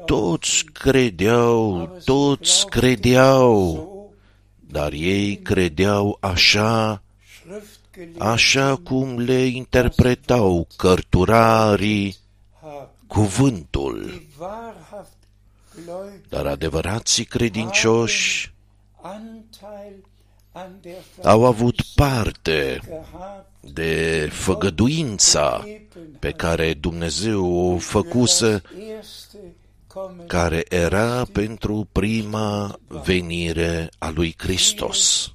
toți 0.06 0.66
credeau, 0.74 1.90
toți 2.06 2.66
credeau, 2.66 3.76
so 3.76 3.91
dar 4.72 4.92
ei 4.92 5.36
credeau 5.36 6.18
așa, 6.20 7.04
Schrift 7.40 7.80
gelesen 7.94 8.22
așa 8.22 8.76
cum 8.76 9.20
le 9.20 9.46
interpretau 9.46 10.68
cărturarii 10.76 12.16
haben. 12.62 12.88
cuvântul. 13.08 14.06
Die 14.06 14.28
wahrhaft 14.40 15.18
Gläubigen 15.76 16.22
Dar 16.30 16.46
adevărații 16.46 17.26
credincioși 17.26 18.54
Anteil 19.02 20.06
an 20.52 20.72
der 20.82 21.04
au 21.24 21.46
avut 21.46 21.82
parte 21.96 22.80
gehabt, 22.86 23.74
de 23.74 24.28
făgăduința 24.32 25.66
pe 26.20 26.32
care 26.32 26.74
Dumnezeu 26.74 27.46
o 27.46 27.78
făcuse, 27.78 28.50
das 28.50 28.72
erste 28.98 29.38
Kommen 29.38 29.61
care 30.28 30.66
era 30.70 31.26
pentru 31.32 31.88
prima 31.92 32.80
venire 32.88 33.90
a 33.98 34.10
lui 34.10 34.36
Hristos. 34.38 35.34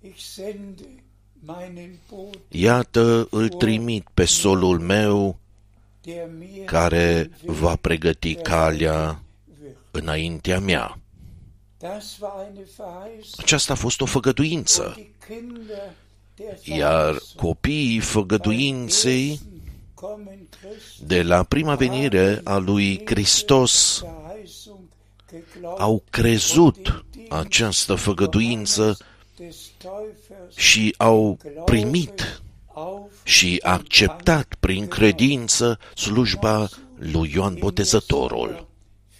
Ich 0.00 0.18
sende 0.18 1.02
meinen 1.46 1.98
Boten, 2.08 2.40
Iată, 2.48 3.26
îl 3.30 3.48
trimit 3.48 4.06
pe 4.14 4.24
solul 4.24 4.78
meu 4.78 5.38
der 6.00 6.28
mir 6.38 6.64
care 6.64 7.30
va 7.44 7.76
pregăti 7.76 8.34
calea 8.34 9.22
wird. 9.62 9.76
înaintea 9.90 10.60
mea. 10.60 10.98
Das 11.78 12.18
war 12.20 12.46
eine 12.50 12.64
Verheißung. 12.64 13.38
Aceasta 13.38 13.72
a 13.72 13.76
fost 13.76 14.00
o 14.00 14.04
făgăduință, 14.06 14.92
Die 14.96 15.10
Kinder 15.26 15.92
der 16.34 16.58
iar 16.78 17.12
Verheißung 17.12 17.36
copiii 17.36 18.00
făgăduinței 18.00 19.28
ersten 19.28 19.46
Kommen 19.46 19.46
Christi 19.46 19.47
de 21.00 21.22
la 21.22 21.42
prima 21.42 21.74
venire 21.74 22.40
a 22.44 22.56
lui 22.56 23.02
Hristos 23.04 24.02
Verheißung 24.02 24.88
geglaubt 25.30 25.80
au 25.80 26.02
crezut 26.10 27.04
această 27.28 27.94
făgăduință 27.94 28.96
des 29.36 29.56
Täufers 29.78 30.56
și 30.56 30.94
au 30.96 31.38
primit 31.64 32.42
auf 32.74 33.12
și 33.22 33.60
acceptat 33.62 34.54
prin 34.60 34.88
credință 34.88 35.78
slujba 35.94 36.68
lui 36.94 37.30
Ioan 37.34 37.54
Botezătorul. 37.58 38.66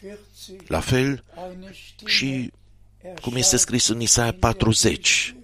40 0.00 0.68
La 0.68 0.80
fel 0.80 1.24
eine 1.52 1.72
Stimme 1.72 2.10
și 2.10 2.52
cum 3.20 3.36
este 3.36 3.56
scris 3.56 3.88
în 3.88 4.00
Isaia 4.00 4.32
40. 4.32 5.34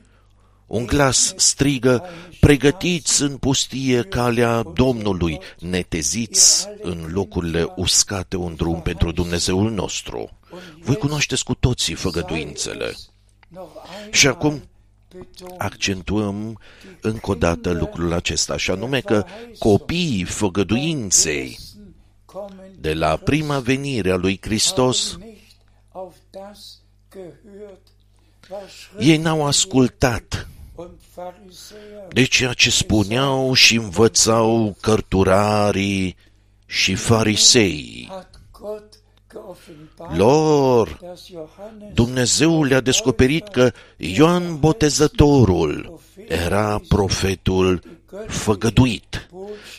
Un 0.74 0.86
glas 0.86 1.34
strigă, 1.36 2.04
pregătiți 2.40 3.22
în 3.22 3.36
pustie 3.36 4.02
calea 4.02 4.62
Domnului, 4.62 5.38
neteziți 5.58 6.68
în 6.82 7.08
locurile 7.12 7.72
uscate 7.76 8.36
un 8.36 8.54
drum 8.54 8.82
pentru 8.82 9.12
Dumnezeul 9.12 9.70
nostru. 9.70 10.30
Voi 10.78 10.96
cunoașteți 10.96 11.44
cu 11.44 11.54
toții 11.54 11.94
făgăduințele. 11.94 12.94
noch 13.48 13.70
einmal 13.84 14.12
Și 14.12 14.26
acum 14.26 14.62
betont. 15.08 15.60
accentuăm 15.60 16.58
încă 17.00 17.30
o 17.30 17.34
dată 17.34 17.70
lucrul 17.70 18.12
acesta, 18.12 18.56
și 18.56 18.70
anume 18.70 19.00
că 19.00 19.24
copiii 19.58 20.24
făgăduinței 20.24 21.58
Kommen 22.24 22.70
de 22.80 22.94
la 22.94 23.16
prima 23.16 23.58
venire 23.58 24.10
a 24.10 24.16
lui 24.16 24.38
Hristos, 24.42 25.10
haben 25.12 25.28
nicht 25.28 25.56
auf 25.92 26.14
das 26.30 26.78
gehört, 27.12 27.86
was 28.50 28.70
ei 28.98 29.16
n-au 29.16 29.46
ascultat 29.46 30.48
und 30.48 30.53
Pharisäer 30.53 30.53
de 32.14 32.24
ceea 32.24 32.52
ce 32.52 32.70
spuneau 32.70 33.52
și 33.52 33.76
învățau 33.76 34.76
cărturarii 34.80 36.16
și 36.66 36.94
farisei. 36.94 38.06
hat 38.10 38.40
Gott 38.60 38.94
geoffenbart, 39.32 40.16
Lor, 40.16 40.98
dass 41.02 41.26
Johannes 41.26 41.94
Dumnezeu 41.94 42.62
le-a 42.62 42.80
descoperit 42.80 43.48
că 43.48 43.72
Ioan 43.96 44.58
Botezătorul 44.58 46.00
era 46.28 46.80
profetul 46.88 47.82
făgăduit, 48.26 49.28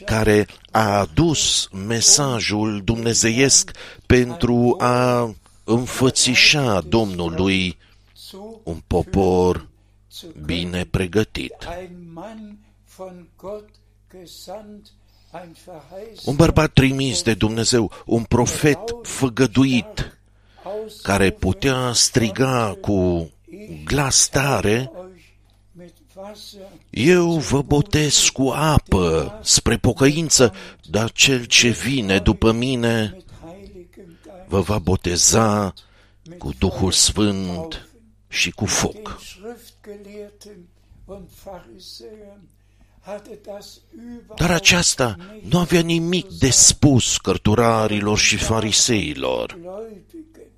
care 0.06 0.48
a 0.72 1.00
adus 1.00 1.70
mesajul 1.88 2.82
dumnezeiesc 2.84 3.72
pentru 4.06 4.76
a 4.80 5.36
înfățișa 5.64 6.82
Domnului 6.82 7.78
zu 8.30 8.62
un 8.64 8.82
popor 8.88 9.56
zu 9.56 9.62
können. 9.62 9.75
Bine 10.46 10.86
pregătit. 10.86 11.56
Ein 11.80 12.12
Mann 12.14 12.58
von 12.96 13.28
Gott 13.38 13.70
gesandt 14.12 14.88
ein 15.32 15.56
verheißener 15.66 16.26
un 16.26 16.36
bărbat 16.36 16.74
trimis 16.74 17.22
de 17.22 17.34
Dumnezeu, 17.34 17.92
un 18.06 18.24
profet 18.24 18.80
făgăduit, 19.02 20.20
aus 20.64 21.02
care 21.02 21.30
putea 21.30 21.92
striga 21.94 22.78
cu 22.82 23.30
glas 23.84 24.28
tare, 24.28 24.92
euch 24.96 25.24
mit 25.72 25.94
Wasser 26.16 26.62
Eu 26.90 27.32
vă 27.32 27.62
botez 27.62 28.30
cu 28.30 28.48
apă 28.56 29.40
spre 29.44 29.78
pocăință, 29.78 30.54
dar 30.90 31.12
cel 31.12 31.46
ce 31.46 31.70
vine 31.70 32.20
după 32.20 32.52
mine 32.52 33.12
mit 33.14 33.26
heiligem 33.44 34.18
Geist 34.24 34.48
vă 34.48 34.62
va 34.62 34.80
boteza 34.80 35.74
cu 36.38 36.54
Duhul 36.60 36.92
Sfânt 36.92 37.90
și 38.28 38.52
cu 38.52 38.66
den 38.66 38.74
foc. 38.74 39.20
Schriftgelehrten 39.86 40.68
und 41.06 41.32
Pharisäern 41.32 42.50
hatte 43.02 43.38
das 43.44 43.82
Dar 44.38 44.50
überhaupt 44.50 44.52
aceasta 44.52 45.18
nu 45.50 45.60
avea 45.60 45.82
nimic 45.82 46.28
de 46.40 46.50
spus 46.50 47.18
cărturarilor 47.18 48.18
și 48.18 48.38
fariseilor, 48.38 49.58
Gläubigen, 49.62 50.52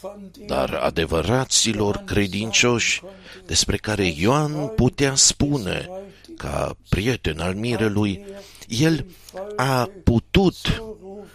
von 0.00 0.30
denen 0.32 0.46
dar 0.46 0.74
adevăraților 0.74 1.96
credincioși 1.96 3.02
despre 3.46 3.76
care 3.76 4.06
Ioan 4.06 4.66
putea 4.66 5.14
spune, 5.14 5.88
ca 6.36 6.76
prieten 6.88 7.40
al 7.40 7.54
mirelui, 7.54 8.24
el 8.68 9.06
a 9.56 9.90
putut 10.04 10.82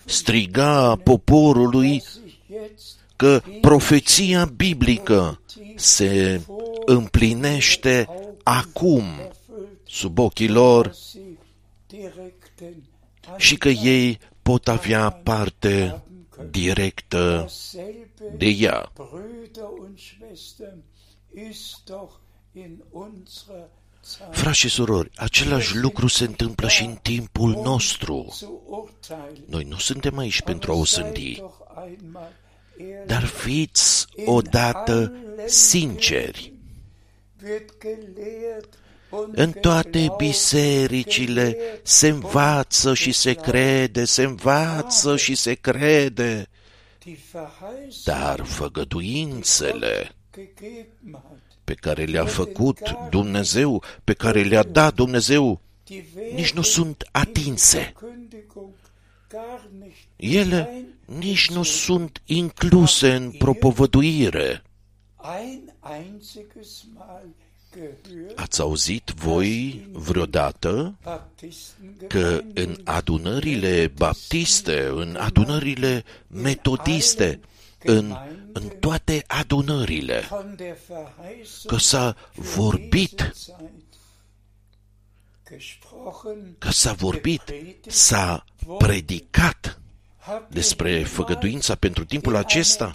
striga 0.05 0.95
poporului 0.95 1.99
sich 1.99 2.33
jetzt 2.47 3.03
că 3.15 3.41
profeția 3.61 4.45
biblică 4.45 5.39
se 5.75 6.41
împlinește 6.85 8.07
acum 8.43 9.03
sub 9.85 10.19
ochii 10.19 10.49
lor 10.49 10.93
sie 10.93 11.37
direkten 11.87 12.83
și 13.37 13.57
că 13.57 13.69
ei 13.69 14.19
pot 14.41 14.67
avea 14.67 15.09
parte 15.09 16.03
directă 16.49 17.39
dasselbe 17.39 18.35
de 18.37 18.45
ea. 18.45 18.91
Brüder 18.93 19.63
und 19.79 19.99
Schwestern 19.99 20.83
ist 21.49 21.83
doch 21.85 22.11
in 22.53 22.83
unserer 22.91 23.69
Zeit 24.01 24.35
Frați 24.35 24.57
și 24.57 24.69
surori, 24.69 25.09
același 25.15 25.77
lucru 25.77 26.07
se 26.07 26.23
întâmplă 26.23 26.67
și 26.67 26.83
în 26.83 26.97
timpul 27.01 27.61
nostru. 27.63 28.27
zu 28.31 28.61
urteilen. 28.67 29.43
Noi 29.45 29.63
nu 29.63 29.77
suntem 29.77 30.17
aici 30.17 30.41
pentru 30.41 30.71
a 30.71 30.75
o 30.75 30.85
Seid 30.85 31.05
sândi, 31.05 31.35
doch 31.35 31.55
einmal 31.87 32.31
ehrlich. 32.77 33.05
dar 33.07 33.23
fiți 33.23 34.05
odată 34.25 35.13
sinceri. 35.45 36.52
Wird 37.43 37.69
gelehrt 37.81 38.73
und 39.09 39.37
În 39.37 39.51
toate 39.51 39.89
geglaubt, 39.99 40.17
bisericile 40.17 41.51
gelehrt 41.51 41.87
se 41.87 42.09
und 42.09 42.23
învață 42.23 42.93
și 42.93 43.11
se 43.11 43.33
geglaubt. 43.33 43.49
crede, 43.49 44.05
se 44.05 44.23
învață 44.23 45.17
și 45.17 45.35
se 45.35 45.53
crede, 45.53 46.47
Die 47.05 47.17
Verheißung 47.31 48.03
dar 48.03 48.43
făgăduințele 48.43 50.11
gegeben 50.33 51.11
hat, 51.11 51.41
pe 51.63 51.73
care 51.73 52.03
le-a 52.03 52.25
făcut 52.25 52.79
Dumnezeu, 53.09 53.83
pe 54.03 54.13
care 54.13 54.43
le-a 54.43 54.63
dat 54.63 54.93
Dumnezeu, 54.93 55.61
die 55.83 56.05
werden 56.15 56.35
nici 56.35 56.51
nu 56.53 56.61
sunt 56.61 57.07
atinse. 57.11 57.93
Verkündigung 57.99 58.73
gar 59.29 59.69
nicht 59.79 60.07
Ele 60.15 60.85
nici 61.05 61.49
nu 61.49 61.63
sunt 61.63 62.21
incluse 62.25 63.13
în 63.13 63.31
propovăduire. 63.31 64.63
Ați 68.35 68.61
auzit 68.61 69.09
voi 69.09 69.87
vreodată 69.91 70.95
că 72.07 72.41
în 72.53 72.81
adunările 72.83 73.87
baptiste, 73.87 74.85
în 74.85 75.15
adunările 75.19 76.03
metodiste, 76.27 77.39
în, 77.83 78.15
în 78.53 78.67
toate 78.79 79.23
adunările, 79.27 80.19
von 80.29 80.53
der 80.55 80.77
Verheißung 80.87 81.65
că 81.65 81.77
s-a 81.77 82.15
vorbit, 82.35 83.15
dieser 83.15 83.33
Zeit 83.33 83.83
gesprochen, 85.49 86.55
că 86.57 86.69
s-a 86.69 86.93
vorbit, 86.93 87.41
s-a 87.87 88.45
predicat 88.77 89.81
habt 90.17 90.53
despre 90.53 90.91
ihr 90.91 91.05
făgăduința 91.05 91.75
pentru 91.75 92.05
timpul 92.05 92.33
in 92.33 92.39
acesta. 92.39 92.91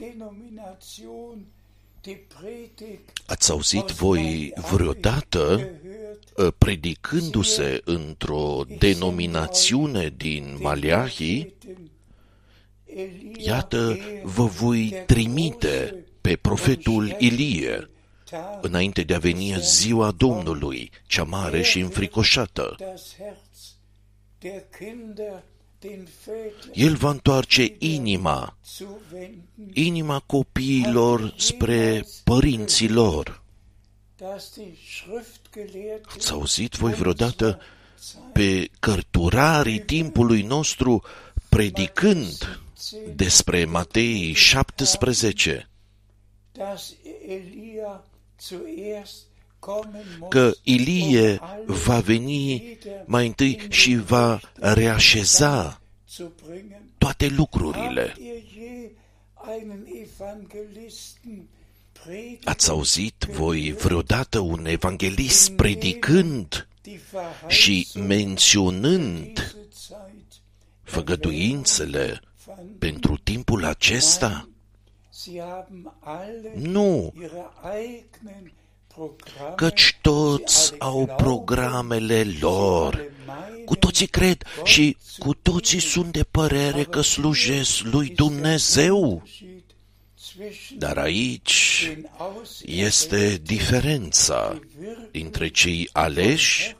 Einer 2.07 2.17
Denomination 2.17 2.19
die 2.19 2.27
Predigt 2.41 3.23
Ați 3.27 3.51
auzit? 3.51 3.91
voi 3.91 4.53
vreodată 4.71 5.57
gehört, 5.57 6.39
ă, 6.39 6.51
predicându-se 6.51 7.81
într-o 7.85 8.65
denominațiune 8.79 10.13
din 10.17 10.57
Maleahii, 10.61 11.55
Elia 12.85 13.31
iată, 13.37 13.99
vă 14.23 14.45
voi 14.45 15.03
trimite 15.07 16.05
pe 16.21 16.37
profetul 16.37 17.17
Ilie, 17.19 17.91
Tag 18.31 18.65
înainte 18.65 19.03
de 19.03 19.15
a 19.15 19.19
veni 19.19 19.57
ziua 19.61 20.11
Domnului, 20.11 20.91
cea 21.07 21.25
mare 21.25 21.63
și 21.63 21.79
înfricoșată. 21.79 22.77
Das 25.81 25.91
Herz 25.91 25.91
der 25.91 25.91
Kinder 25.91 26.07
den 26.07 26.09
Vätern 26.27 26.73
El 26.75 26.97
va 26.97 27.11
întoarce 27.11 27.75
inima, 27.79 28.57
zu 28.65 29.01
wenden, 29.13 29.71
inima 29.73 30.21
copiilor 30.21 31.35
spre 31.37 32.07
părinții 32.25 32.89
lor. 32.89 33.43
dass 34.17 34.53
die 34.55 34.77
Schriftgelehrten 34.89 36.13
Ați 36.15 36.33
auzit 36.33 36.75
voi 36.75 36.93
vreodată 36.93 37.61
pe 38.33 38.71
cărturarii 38.79 39.81
timpului 39.81 40.43
nostru 40.43 41.03
predicând 41.49 42.61
despre 43.15 43.65
Matei 43.65 44.33
17, 44.33 45.69
dass 49.61 49.77
Elia 49.77 49.83
zuerst 49.83 49.91
kommen 49.91 50.05
muss, 50.19 50.29
că 50.31 50.53
Ilie 50.63 51.31
um 51.31 51.39
alles 51.41 51.83
va 51.85 52.01
veni 52.01 52.53
wieder 52.55 53.03
mai 53.07 53.27
întâi 53.27 53.59
in 53.63 53.71
și 53.71 53.97
va 53.97 54.41
reașeza 54.55 55.81
zu 56.09 56.33
bringen. 56.47 56.83
toate 56.99 57.27
lucrurile. 57.29 58.07
Habt 58.07 58.19
ihr 58.19 58.43
je 58.55 58.91
einen 59.61 59.87
Evangelisten 59.87 61.49
predigen, 61.93 62.39
Ați 62.45 62.71
auzit 62.71 63.25
voi 63.31 63.73
vreodată 63.73 64.39
un 64.39 64.67
evanghelist 64.67 65.51
predicând 65.51 66.69
die 66.83 67.01
și 67.49 67.87
Verheißung 67.93 68.07
menționând 68.07 69.33
diese 69.33 69.69
Zeit 69.89 70.43
făgăduințele 70.83 72.21
fand? 72.37 72.71
pentru 72.79 73.17
timpul 73.17 73.65
acesta? 73.65 74.49
Sie 75.11 75.41
haben 75.43 75.93
alle 76.01 76.53
Nu, 76.57 77.13
ihre 77.17 77.47
eigenen 77.75 78.07
Programme, 78.23 78.53
căci 79.57 79.99
toți 80.01 80.75
au 80.79 81.15
programele 81.17 82.27
lor. 82.41 83.13
Cu 83.65 83.77
toții 83.77 84.07
cred 84.07 84.43
și 84.65 84.97
cu 85.19 85.35
toții 85.35 85.81
sunt 85.81 86.13
de 86.13 86.23
părere 86.31 86.85
că 86.85 87.01
slujesc 87.01 87.81
lui 87.83 88.09
Dumnezeu. 88.09 89.23
Dar 90.77 90.99
aici 90.99 91.91
este 92.65 93.41
diferența 93.43 94.59
dintre 95.11 95.49
cei 95.49 95.89
aleși 95.93 96.77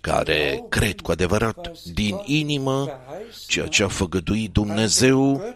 care 0.00 0.64
cred 0.68 1.00
cu 1.00 1.10
adevărat 1.10 1.72
din 1.84 2.20
inimă 2.24 3.00
ceea 3.46 3.66
ce 3.66 3.82
a 3.82 3.88
făgăduit 3.88 4.52
Dumnezeu 4.52 5.54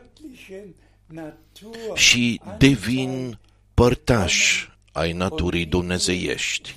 și 1.94 2.40
devin 2.58 3.38
părtași 3.74 4.71
ai 4.92 5.12
naturii 5.12 5.66
dumnezeiești. 5.66 6.74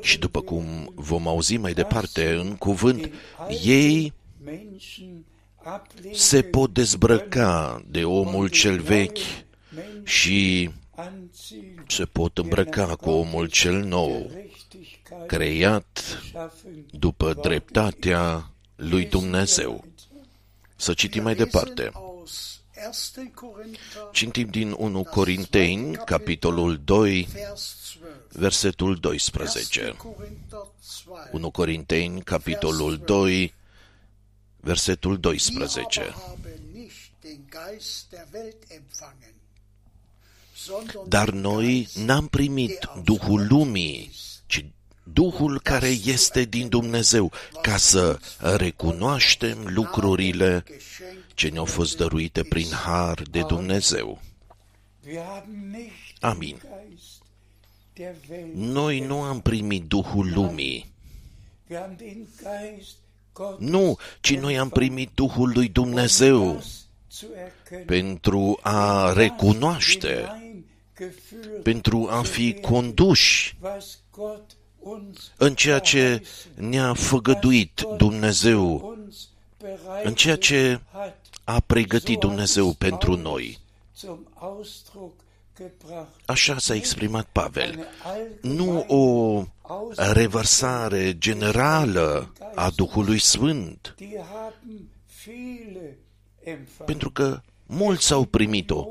Și 0.00 0.18
după 0.18 0.40
cum 0.40 0.92
vom 0.94 1.28
auzi 1.28 1.56
mai 1.56 1.72
departe 1.72 2.34
în 2.34 2.56
cuvânt, 2.56 3.10
ei 3.64 4.12
se 6.12 6.42
pot 6.42 6.72
dezbrăca 6.72 7.82
de 7.88 8.04
omul 8.04 8.48
cel 8.48 8.80
vechi 8.80 9.18
și 10.04 10.70
se 11.88 12.04
pot 12.04 12.38
îmbrăca 12.38 12.96
cu 12.96 13.10
omul 13.10 13.46
cel 13.48 13.84
nou, 13.84 14.30
creat 15.26 16.22
după 16.90 17.34
dreptatea 17.42 18.50
lui 18.76 19.04
Dumnezeu. 19.04 19.84
Să 20.76 20.92
citim 20.92 21.22
mai 21.22 21.34
departe. 21.34 21.92
Aus 22.84 23.12
1. 23.16 23.30
Korinther, 23.34 24.10
Citim 24.12 24.48
din 24.48 24.70
1 24.72 25.02
Corinteni, 25.02 25.96
capitolul 25.96 26.80
2, 26.84 27.26
Vers 27.32 27.88
12. 27.96 28.18
versetul 28.28 28.98
1. 29.02 29.18
12. 29.32 29.94
Korinther 29.96 30.66
2. 31.04 31.30
1 31.32 31.50
Corinteni, 31.50 32.22
capitolul 32.22 32.98
2, 32.98 33.52
versetul 34.60 35.18
12. 35.18 35.50
Wir 35.50 35.64
aber 35.64 36.10
haben 36.12 36.72
nicht 36.72 37.12
den 37.22 37.46
Geist 37.48 38.10
der 38.10 38.26
Welt 38.32 38.56
empfangen, 38.68 39.34
sondern 40.54 41.08
Dar 41.08 41.30
den 41.30 41.40
noi 41.40 41.82
Geist, 41.82 41.96
n-am 41.96 42.28
primit 42.28 42.88
Duhul 43.04 43.46
lumii, 43.48 44.10
ci 44.46 44.64
Duhul 45.02 45.60
care 45.60 45.88
este 46.04 46.44
din 46.44 46.68
Dumnezeu, 46.68 47.32
ca 47.62 47.76
să 47.76 48.18
recunoaștem 48.38 49.66
lucrurile 49.66 50.64
ce 51.36 51.48
ne-au 51.48 51.64
fost 51.64 51.96
dăruite 51.96 52.42
prin 52.42 52.70
har 52.70 53.22
de 53.30 53.42
Dumnezeu. 53.42 54.20
Amin. 56.20 56.62
Noi 58.54 59.00
nu 59.00 59.22
am 59.22 59.40
primit 59.40 59.84
Duhul 59.84 60.32
lumii. 60.32 60.92
Nu, 63.58 63.98
ci 64.20 64.36
noi 64.36 64.58
am 64.58 64.68
primit 64.68 65.10
Duhul 65.14 65.50
lui 65.54 65.68
Dumnezeu 65.68 66.62
pentru 67.86 68.58
a 68.62 69.12
recunoaște, 69.12 70.24
pentru 71.62 72.08
a 72.10 72.22
fi 72.22 72.54
conduși 72.54 73.56
în 75.36 75.54
ceea 75.54 75.78
ce 75.78 76.22
ne-a 76.54 76.94
făgăduit 76.94 77.86
Dumnezeu, 77.96 78.96
în 80.04 80.14
ceea 80.14 80.36
ce 80.36 80.80
a 81.46 81.60
pregătit 81.60 82.18
Dumnezeu 82.18 82.72
pentru 82.72 83.16
noi. 83.16 83.58
Așa 86.24 86.58
s-a 86.58 86.74
exprimat 86.74 87.26
Pavel. 87.32 87.86
Nu 88.40 88.84
o 88.88 89.44
revărsare 89.96 91.18
generală 91.18 92.32
a 92.54 92.70
Duhului 92.70 93.18
Sfânt, 93.18 93.94
pentru 96.84 97.10
că 97.10 97.40
mulți 97.66 98.12
au 98.12 98.24
primit-o. 98.24 98.86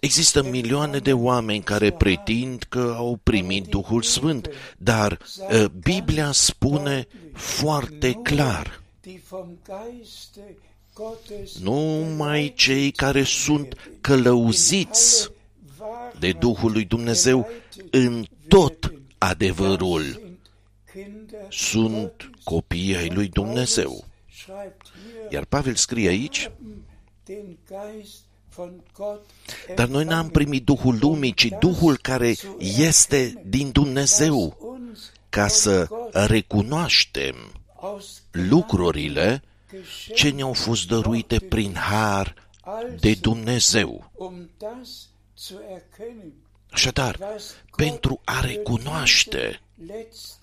Există 0.00 0.42
milioane 0.42 0.98
de 0.98 1.12
oameni 1.12 1.62
care 1.62 1.90
pretind 1.90 2.66
că 2.68 2.94
au 2.96 3.18
primit 3.22 3.66
Duhul 3.66 4.02
Sfânt, 4.02 4.50
dar 4.78 5.18
uh, 5.50 5.64
Biblia 5.64 6.32
spune 6.32 7.06
foarte 7.32 8.12
clar. 8.12 8.82
numai 11.62 12.52
cei 12.56 12.90
care 12.90 13.22
sunt 13.22 13.74
călăuziți 14.00 15.30
de 16.18 16.32
Duhul 16.32 16.72
lui 16.72 16.84
Dumnezeu 16.84 17.48
în 17.90 18.24
tot 18.48 18.92
adevărul. 19.18 20.20
Sunt 21.48 22.30
copii 22.44 22.96
ai 22.96 23.08
lui 23.08 23.28
Dumnezeu. 23.28 24.04
Iar 25.30 25.44
Pavel 25.44 25.74
scrie 25.74 26.08
aici, 26.08 26.50
dar 29.74 29.88
noi 29.88 30.04
n-am 30.04 30.28
primit 30.28 30.64
Duhul 30.64 30.98
lumii, 31.00 31.34
ci 31.34 31.48
Duhul 31.60 31.96
care 31.96 32.34
este 32.58 33.42
din 33.46 33.70
Dumnezeu, 33.70 34.56
ca 35.28 35.48
să 35.48 35.88
recunoaștem 36.12 37.34
lucrurile 38.30 39.42
ce 40.14 40.30
ne-au 40.30 40.52
fost 40.52 40.86
dăruite 40.86 41.38
prin 41.38 41.74
har 41.74 42.34
de 43.00 43.14
Dumnezeu. 43.14 44.12
Așadar, 46.70 47.18
pentru 47.76 48.20
a 48.24 48.40
recunoaște 48.40 49.60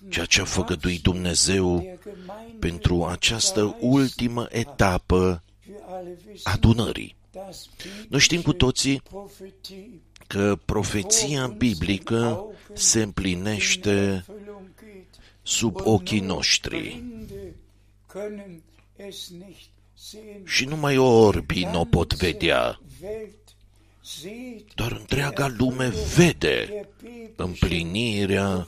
ceea 0.10 0.26
ce 0.26 0.42
a 0.42 0.46
făgăduit 0.46 1.02
Dumnezeu 1.02 1.98
pentru 2.60 3.06
această 3.06 3.78
ultimă 3.80 4.48
etapă 4.50 5.44
adunării. 6.44 7.16
Noi 8.10 8.20
știm 8.20 8.42
cu 8.42 8.54
toții 8.54 9.02
că 10.28 10.58
profeția 10.66 11.48
biblică 11.48 12.46
se 12.74 13.02
împlinește 13.02 14.26
sub 15.42 15.76
ochii 15.84 16.20
noștri 16.20 17.04
și 20.46 20.66
numai 20.66 20.98
orbii 20.98 21.68
nu 21.72 21.80
o 21.80 21.86
pot 21.86 22.14
vedea. 22.14 22.80
Doar 24.76 24.92
întreaga 24.92 25.48
lume 25.58 25.94
vede 26.16 26.88
împlinirea 27.36 28.68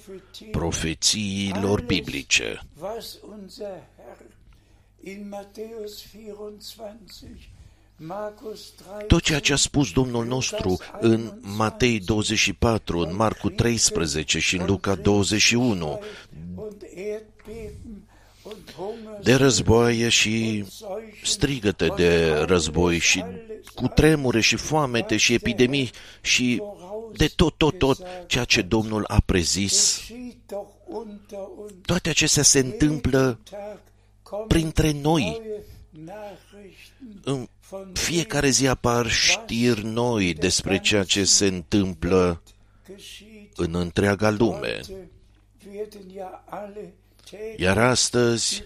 profețiilor 0.51 1.81
biblice. 1.81 2.61
Tot 9.07 9.21
ceea 9.21 9.39
ce 9.39 9.53
a 9.53 9.55
spus 9.55 9.91
Domnul 9.91 10.25
nostru 10.25 10.79
în 10.99 11.39
Matei 11.41 11.99
24, 11.99 12.99
în 12.99 13.15
Marcu 13.15 13.49
13 13.49 14.39
și 14.39 14.57
în 14.57 14.65
Luca 14.65 14.95
21, 14.95 15.99
de 19.21 19.33
războaie 19.33 20.09
și 20.09 20.65
strigăte 21.23 21.87
de 21.95 22.29
război 22.29 22.99
și 22.99 23.23
cu 23.75 23.87
tremure 23.87 24.41
și 24.41 24.55
foamete 24.55 25.17
și 25.17 25.33
epidemii 25.33 25.91
și 26.21 26.61
de 27.13 27.27
tot, 27.27 27.57
tot, 27.57 27.77
tot 27.77 28.05
ceea 28.27 28.43
ce 28.43 28.61
Domnul 28.61 29.03
a 29.07 29.21
prezis. 29.25 30.01
Toate 31.85 32.09
acestea 32.09 32.43
se 32.43 32.59
întâmplă 32.59 33.39
printre 34.47 34.91
noi. 34.91 35.41
În 37.23 37.47
fiecare 37.93 38.49
zi 38.49 38.67
apar 38.67 39.09
știri 39.09 39.83
noi 39.85 40.33
despre 40.33 40.79
ceea 40.79 41.03
ce 41.03 41.23
se 41.23 41.45
întâmplă 41.45 42.41
în 43.55 43.75
întreaga 43.75 44.29
lume. 44.29 44.79
Iar 47.57 47.77
astăzi 47.77 48.63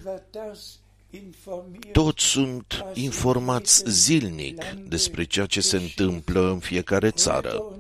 toți 1.91 2.23
sunt 2.23 2.86
informați 2.93 3.84
zilnic 3.88 4.63
despre 4.88 5.23
ceea 5.23 5.45
ce 5.45 5.62
se 5.62 5.78
întâmplă 5.78 6.49
în 6.49 6.60
fiecare 6.60 7.12
țară. 7.12 7.80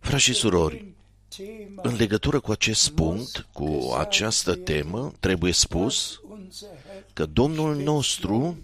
Frați 0.00 0.22
și 0.22 0.32
surori, 0.32 0.84
în 1.82 1.94
legătură 1.96 2.40
cu 2.40 2.50
acest 2.50 2.90
punct, 2.90 3.46
cu 3.52 3.94
această 3.98 4.54
temă, 4.54 5.12
trebuie 5.20 5.52
spus 5.52 6.20
că 7.12 7.26
Domnul 7.26 7.76
nostru 7.76 8.58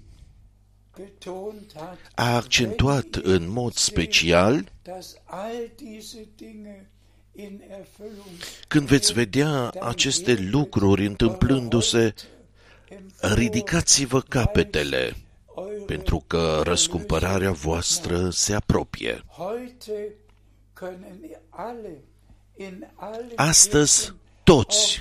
a 2.14 2.34
accentuat 2.34 3.14
în 3.14 3.50
mod 3.50 3.72
special 3.72 4.72
când 8.68 8.86
veți 8.86 9.12
vedea 9.12 9.70
aceste 9.80 10.34
lucruri 10.50 11.06
întâmplându-se, 11.06 12.14
ridicați-vă 13.20 14.20
capetele, 14.20 15.16
pentru 15.86 16.24
că 16.26 16.60
răscumpărarea 16.64 17.52
voastră 17.52 18.30
se 18.30 18.54
apropie. 18.54 19.24
Astăzi, 23.34 24.14
toți, 24.44 25.00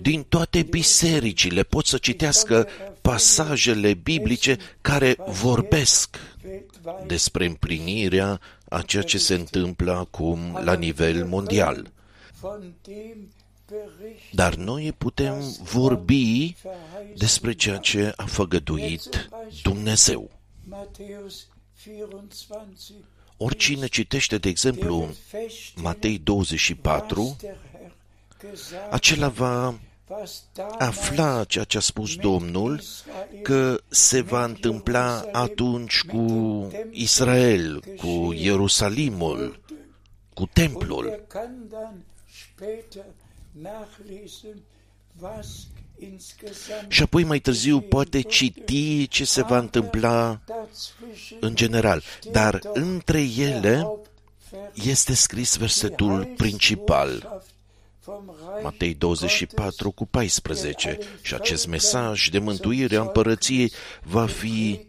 din 0.00 0.22
toate 0.22 0.62
bisericile, 0.62 1.62
pot 1.62 1.86
să 1.86 1.98
citească 1.98 2.68
pasajele 3.00 3.94
biblice 3.94 4.56
care 4.80 5.16
vorbesc 5.26 6.16
despre 7.06 7.46
împlinirea 7.46 8.40
a 8.68 8.82
ceea 8.82 9.02
ce 9.02 9.18
se 9.18 9.34
întâmplă 9.34 9.92
acum 9.92 10.60
la 10.64 10.74
nivel 10.74 11.24
mondial. 11.24 11.92
Dar 14.32 14.54
noi 14.54 14.92
putem 14.98 15.56
vorbi 15.62 16.56
despre 17.16 17.52
ceea 17.52 17.76
ce 17.76 18.12
a 18.16 18.24
făgăduit 18.24 19.28
Dumnezeu. 19.62 20.30
Oricine 23.36 23.86
citește, 23.86 24.38
de 24.38 24.48
exemplu, 24.48 25.14
Matei 25.74 26.18
24, 26.18 27.36
acela 28.90 29.28
va 29.28 29.78
afla 30.78 31.44
ceea 31.44 31.64
ce 31.64 31.76
a 31.76 31.80
spus 31.80 32.16
Domnul 32.16 32.80
că 33.42 33.80
se 33.88 34.20
va 34.20 34.44
întâmpla 34.44 35.28
atunci 35.32 36.00
cu 36.00 36.26
Israel, 36.90 37.84
cu 37.96 38.32
Ierusalimul, 38.32 39.60
cu 40.34 40.46
templul. 40.46 41.26
Și 46.88 47.02
apoi 47.02 47.24
mai 47.24 47.38
târziu 47.38 47.80
poate 47.80 48.20
citi 48.20 49.08
ce 49.08 49.24
se 49.24 49.42
va 49.42 49.58
întâmpla 49.58 50.40
în 51.40 51.54
general. 51.54 52.02
Dar 52.32 52.60
între 52.72 53.20
ele 53.36 53.86
este 54.74 55.14
scris 55.14 55.56
versetul 55.56 56.32
principal 56.36 57.42
Matei 58.62 58.94
24 58.94 59.90
cu 59.90 60.06
14 60.06 60.98
și 61.22 61.34
acest 61.34 61.66
mesaj 61.66 62.28
de 62.28 62.38
mântuire 62.38 62.96
a 62.96 63.00
împărăției 63.00 63.72
va 64.02 64.26
fi 64.26 64.86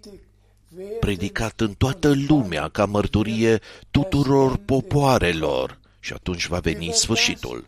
predicat 1.00 1.60
în 1.60 1.74
toată 1.74 2.14
lumea 2.28 2.70
ca 2.70 2.86
mărturie 2.86 3.60
tuturor 3.92 4.58
popoarelor 4.58 5.80
și 6.00 6.14
atunci 6.14 6.48
va 6.48 6.60
veni 6.60 6.92
sfârșitul. 6.94 7.68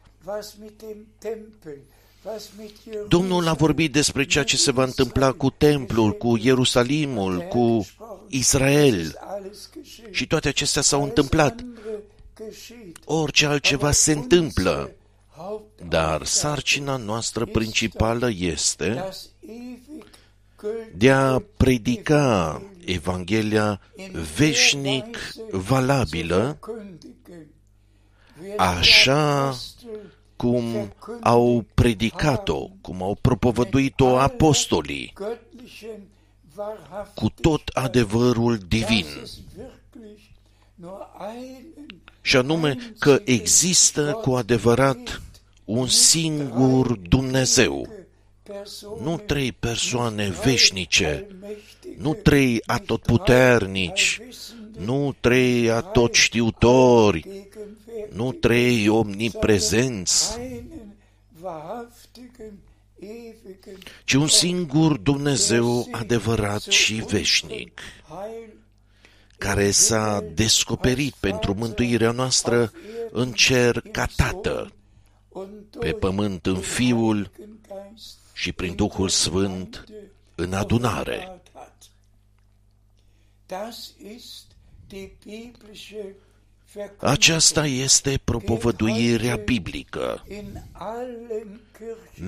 Domnul 3.07 3.47
a 3.47 3.53
vorbit 3.53 3.91
despre 3.91 4.25
ceea 4.25 4.43
ce 4.43 4.57
se 4.57 4.71
va 4.71 4.83
întâmpla 4.83 5.31
cu 5.31 5.49
templul, 5.49 6.11
cu 6.11 6.37
Ierusalimul, 6.37 7.39
cu 7.39 7.87
Israel 8.27 9.19
și 10.11 10.27
toate 10.27 10.47
acestea 10.47 10.81
s-au 10.81 11.03
întâmplat. 11.03 11.65
Orice 13.05 13.45
altceva 13.45 13.91
se 13.91 14.11
întâmplă, 14.11 14.91
dar 15.87 16.25
sarcina 16.25 16.95
noastră 16.95 17.45
principală 17.45 18.29
este 18.37 19.09
de 20.95 21.11
a 21.11 21.41
predica 21.57 22.61
Evanghelia 22.85 23.81
veșnic 24.35 25.17
valabilă, 25.51 26.59
așa 28.57 29.55
cum 30.37 30.93
au 31.21 31.65
predicat-o, 31.73 32.67
cum 32.81 33.03
au 33.03 33.17
propovăduit-o 33.21 34.17
apostolii, 34.17 35.13
cu 37.15 37.29
tot 37.41 37.67
adevărul 37.73 38.57
divin. 38.67 39.05
Și 42.21 42.35
anume 42.35 42.77
că 42.99 43.21
există 43.23 44.11
cu 44.21 44.31
adevărat 44.31 45.21
un 45.65 45.87
singur 45.87 46.97
Dumnezeu, 46.97 47.87
nu 49.01 49.17
trei 49.17 49.51
persoane 49.51 50.29
veșnice, 50.43 51.27
nu 51.97 52.13
trei 52.13 52.61
atotputernici, 52.65 54.19
nu 54.77 55.15
trei 55.19 55.71
atotștiutori, 55.71 57.46
nu 58.13 58.31
trei 58.31 58.87
omniprezenți, 58.87 60.37
ci 64.03 64.13
un 64.13 64.27
singur 64.27 64.97
Dumnezeu 64.97 65.87
adevărat 65.91 66.61
și 66.61 66.93
veșnic, 66.93 67.81
care 69.37 69.71
s-a 69.71 70.23
descoperit 70.33 71.13
pentru 71.13 71.53
mântuirea 71.53 72.11
noastră 72.11 72.71
în 73.11 73.31
cer 73.31 73.81
ca 73.91 74.05
Tată, 74.15 74.71
pe 75.79 75.91
pământ 75.91 76.45
în 76.45 76.59
Fiul 76.59 77.31
și 78.33 78.51
prin 78.51 78.75
Duhul 78.75 79.09
Sfânt 79.09 79.83
în 80.35 80.53
adunare. 80.53 81.41
Aceasta 86.97 87.65
este 87.65 88.19
propovăduirea 88.23 89.35
biblică. 89.35 90.25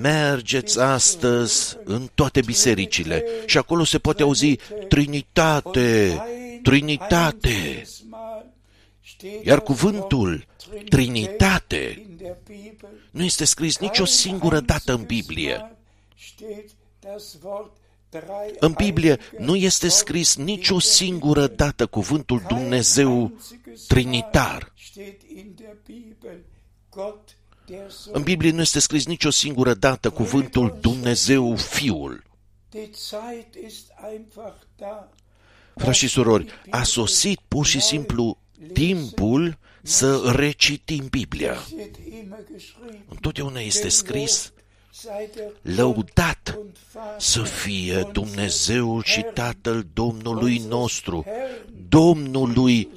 Mergeți 0.00 0.80
astăzi 0.80 1.76
în 1.84 2.08
toate 2.14 2.40
bisericile 2.40 3.24
și 3.46 3.58
acolo 3.58 3.84
se 3.84 3.98
poate 3.98 4.22
auzi 4.22 4.56
Trinitate, 4.88 6.22
Trinitate. 6.62 7.86
Iar 9.42 9.62
cuvântul 9.62 10.46
Trinitate 10.88 12.06
nu 13.10 13.24
este 13.24 13.44
scris 13.44 13.78
nicio 13.78 14.04
singură 14.04 14.60
dată 14.60 14.92
în 14.92 15.02
Biblie. 15.02 15.76
În 18.58 18.72
Biblie 18.72 19.18
nu 19.38 19.56
este 19.56 19.88
scris 19.88 20.36
nicio 20.36 20.78
singură 20.78 21.46
dată 21.46 21.86
cuvântul 21.86 22.42
Dumnezeu 22.48 23.32
Trinitar. 23.88 24.72
În 28.12 28.22
Biblie 28.22 28.50
nu 28.50 28.60
este 28.60 28.78
scris 28.78 29.06
nicio 29.06 29.30
singură 29.30 29.74
dată 29.74 30.10
cuvântul 30.10 30.78
Dumnezeu 30.80 31.56
Fiul. 31.56 32.22
Frați 35.74 35.98
și 35.98 36.08
surori, 36.08 36.46
a 36.70 36.82
sosit 36.82 37.40
pur 37.48 37.66
și 37.66 37.80
simplu 37.80 38.38
timpul 38.72 39.58
să 39.82 40.32
recitim 40.36 41.06
Biblia. 41.10 41.56
Întotdeauna 43.08 43.60
este 43.60 43.88
scris 43.88 44.52
Lăudat 45.62 46.58
să 47.18 47.42
fie 47.42 48.08
Dumnezeul 48.12 49.02
și 49.02 49.26
Tatăl 49.34 49.86
Domnului 49.92 50.58
nostru, 50.58 51.24
Domnului 51.88 52.88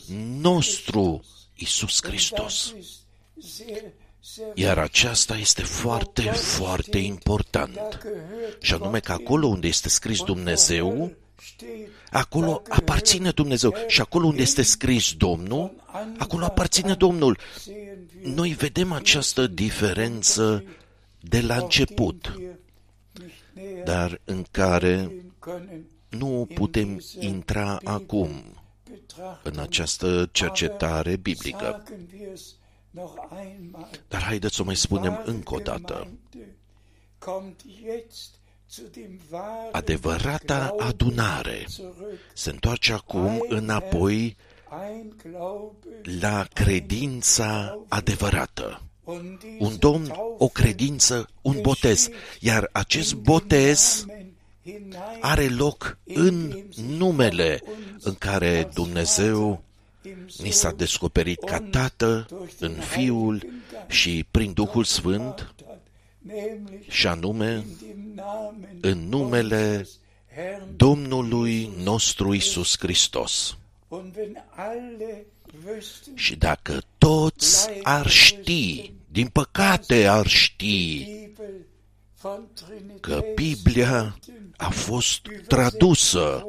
nostru, 0.41 1.23
Isus 1.55 1.99
Hristos. 2.03 2.73
Iar 4.53 4.77
aceasta 4.77 5.37
este 5.37 5.61
foarte, 5.61 6.21
foarte 6.21 6.97
important. 6.97 7.99
Și 8.61 8.73
anume 8.73 8.99
că 8.99 9.11
acolo 9.11 9.47
unde 9.47 9.67
este 9.67 9.89
scris 9.89 10.21
Dumnezeu, 10.21 11.11
acolo 12.11 12.61
aparține 12.69 13.29
Dumnezeu. 13.29 13.75
Și 13.87 14.01
acolo 14.01 14.27
unde 14.27 14.41
este 14.41 14.61
scris 14.61 15.13
Domnul, 15.13 15.73
acolo 16.17 16.45
aparține 16.45 16.93
Domnul. 16.93 17.37
Noi 18.21 18.49
vedem 18.49 18.91
această 18.91 19.47
diferență 19.47 20.63
de 21.29 21.41
la 21.41 21.55
început, 21.55 22.39
dar 23.83 24.21
în 24.23 24.43
care 24.51 25.11
nu 26.09 26.47
putem 26.53 27.01
intra 27.19 27.79
acum 27.83 28.29
în 29.43 29.59
această 29.59 30.29
cercetare 30.31 31.15
biblică. 31.15 31.83
Dar 34.07 34.21
haideți 34.21 34.55
să 34.55 34.61
o 34.61 34.65
mai 34.65 34.75
spunem 34.75 35.21
încă 35.25 35.53
o 35.53 35.59
dată. 35.59 36.07
Adevărata 39.71 40.75
adunare 40.79 41.65
se 42.33 42.49
întoarce 42.49 42.93
acum 42.93 43.45
înapoi 43.47 44.37
la 46.19 46.47
credința 46.53 47.79
adevărată 47.87 48.81
un 49.59 49.77
domn, 49.79 50.13
o 50.37 50.47
credință, 50.47 51.29
un 51.41 51.61
botez, 51.61 52.09
iar 52.39 52.69
acest 52.71 53.15
botez 53.15 54.05
are 55.19 55.47
loc 55.47 55.97
în 56.03 56.63
numele 56.97 57.63
în 57.99 58.13
care 58.13 58.69
Dumnezeu 58.73 59.63
ni 60.37 60.51
s-a 60.51 60.71
descoperit 60.71 61.43
ca 61.43 61.59
Tată 61.59 62.27
în 62.59 62.71
Fiul 62.73 63.45
și 63.87 64.25
prin 64.31 64.53
Duhul 64.53 64.83
Sfânt, 64.83 65.53
și 66.87 67.07
anume 67.07 67.65
în 68.81 69.09
numele 69.09 69.87
Domnului 70.75 71.71
nostru 71.83 72.33
Isus 72.33 72.77
Hristos. 72.77 73.57
Și 76.15 76.35
dacă 76.35 76.81
toți 76.97 77.69
ar 77.83 78.07
ști, 78.09 78.93
din 79.11 79.27
păcate 79.27 80.07
ar 80.07 80.27
ști, 80.27 81.07
că 82.99 83.23
Biblia 83.35 84.19
a 84.57 84.69
fost 84.69 85.21
tradusă 85.47 86.47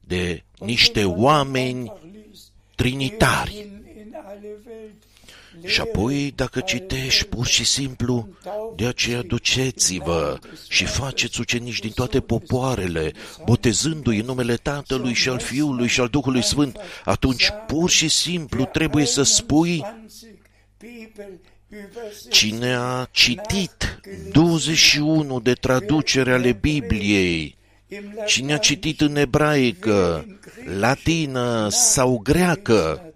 de 0.00 0.44
niște 0.58 1.04
oameni 1.04 1.92
trinitari 2.74 3.68
și 5.66 5.80
apoi, 5.80 6.32
dacă 6.34 6.60
citești 6.60 7.24
pur 7.24 7.46
și 7.46 7.64
simplu, 7.64 8.28
de 8.76 8.86
aceea 8.86 9.22
duceți-vă 9.22 10.38
și 10.68 10.84
faceți 10.84 11.40
ucenici 11.40 11.78
din 11.78 11.90
toate 11.90 12.20
popoarele, 12.20 13.12
botezându-i 13.44 14.18
în 14.18 14.24
numele 14.24 14.56
Tatălui 14.56 15.12
și 15.12 15.28
al 15.28 15.38
Fiului 15.38 15.88
și 15.88 16.00
al 16.00 16.08
Duhului 16.08 16.42
Sfânt, 16.42 16.76
atunci 17.04 17.50
pur 17.66 17.90
și 17.90 18.08
simplu 18.08 18.64
trebuie 18.64 19.04
să 19.04 19.22
spui 19.22 19.84
Cine 22.30 22.74
a 22.74 23.08
citit 23.10 24.00
21 24.32 25.40
de 25.40 25.52
traducere 25.52 26.32
ale 26.32 26.52
Bibliei, 26.52 27.56
cine 28.26 28.52
a 28.52 28.58
citit 28.58 29.00
în 29.00 29.16
ebraică, 29.16 30.26
latină 30.78 31.68
sau 31.70 32.18
greacă, 32.18 33.14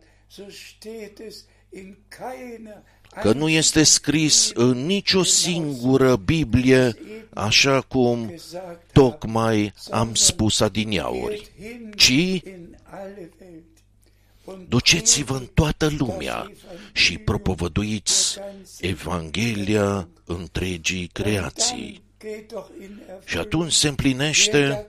că 3.20 3.32
nu 3.32 3.48
este 3.48 3.82
scris 3.82 4.50
în 4.54 4.86
nicio 4.86 5.22
singură 5.22 6.16
Biblie, 6.16 6.96
așa 7.34 7.80
cum 7.80 8.34
tocmai 8.92 9.72
am 9.90 10.14
spus 10.14 10.60
adineauri, 10.60 11.50
ci 11.96 12.42
duceți-vă 14.68 15.34
în 15.34 15.46
toată 15.54 15.90
lumea 15.98 16.52
și 16.92 17.18
propovăduiți 17.18 18.38
Evanghelia 18.80 20.08
întregii 20.24 21.10
creații. 21.12 22.02
Și 23.24 23.38
atunci 23.38 23.72
se 23.72 23.88
împlinește 23.88 24.88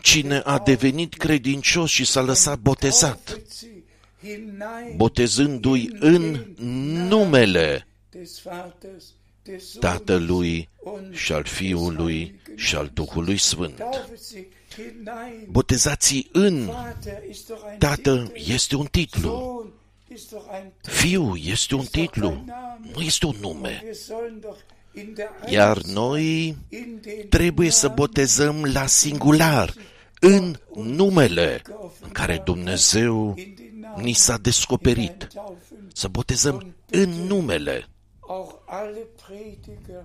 cine 0.00 0.38
a 0.44 0.58
devenit 0.58 1.14
credincios 1.14 1.90
și 1.90 2.04
s-a 2.04 2.20
lăsat 2.20 2.58
botezat, 2.58 3.18
taufet 3.28 3.50
sie 3.50 3.68
hinein 3.68 3.71
botezându-i 4.96 5.90
în 6.00 6.44
numele 7.08 7.86
des 8.10 8.42
Vaters, 8.42 9.04
des 9.42 9.70
Sohnes 9.70 9.78
Tatălui 9.80 10.68
und 10.82 11.14
și 11.14 11.32
al 11.32 11.44
Fiului 11.44 12.40
și 12.54 12.76
al 12.76 12.90
Duhului 12.94 13.36
Sfânt. 13.36 13.76
taufet 13.76 14.18
sie 14.20 14.46
hinein. 14.74 15.46
Botezați 15.50 16.28
în 16.32 16.64
Vater 16.64 17.22
ist 17.30 17.46
doch 17.48 17.60
ein 17.68 17.78
Tată 17.78 18.30
Titel. 18.34 18.52
este 18.54 18.76
un 18.76 18.86
titlu, 18.90 19.28
Sohn 19.28 19.72
ist 20.14 20.30
doch 20.30 20.44
ein 20.52 20.72
Titel. 20.80 20.92
Fiu 20.94 21.34
este 21.36 21.74
un 21.74 21.80
Ist 21.80 21.90
doch 21.96 22.02
titlu, 22.04 22.28
ein 22.28 22.44
Name. 22.46 22.90
nu 22.94 23.00
este 23.00 23.26
un 23.26 23.34
nume. 23.40 23.80
Wir 23.84 23.94
sollen 23.94 24.40
doch 24.40 24.58
in 24.94 25.14
der 25.14 25.28
Iar 25.50 25.76
Einzelheit, 25.76 25.94
noi 25.96 26.46
in 26.68 26.98
den 27.02 27.28
trebuie 27.28 27.70
să 27.70 27.86
Namen 27.86 27.96
botezăm 27.96 28.64
la 28.72 28.86
singular, 28.86 29.74
în 30.20 30.56
numele 30.84 31.62
în 32.00 32.10
care 32.10 32.42
Dumnezeu 32.44 33.34
in 33.38 33.44
den 33.44 33.54
Namen 33.56 33.61
ni 33.96 34.12
s-a 34.12 34.36
descoperit. 34.38 35.26
hineintaufen. 35.28 35.90
Să 35.92 36.08
botezăm 36.08 36.74
în 36.90 37.10
numele. 37.10 37.86
Auch 38.20 38.54
alle 38.66 39.06
Prediger, 39.26 40.04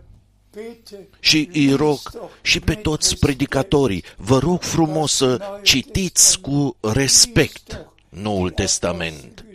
bitte, 0.51 1.07
Și 1.19 1.49
îi 1.53 1.73
rog 1.73 1.99
și 2.41 2.59
pe 2.59 2.73
toți 2.73 3.17
predicatorii, 3.17 4.03
vă 4.17 4.37
rog 4.37 4.61
frumos 4.61 5.13
să 5.13 5.59
citiți 5.63 6.39
cu 6.39 6.77
respect 6.81 7.87
Noul 8.09 8.49
Testament. 8.49 9.45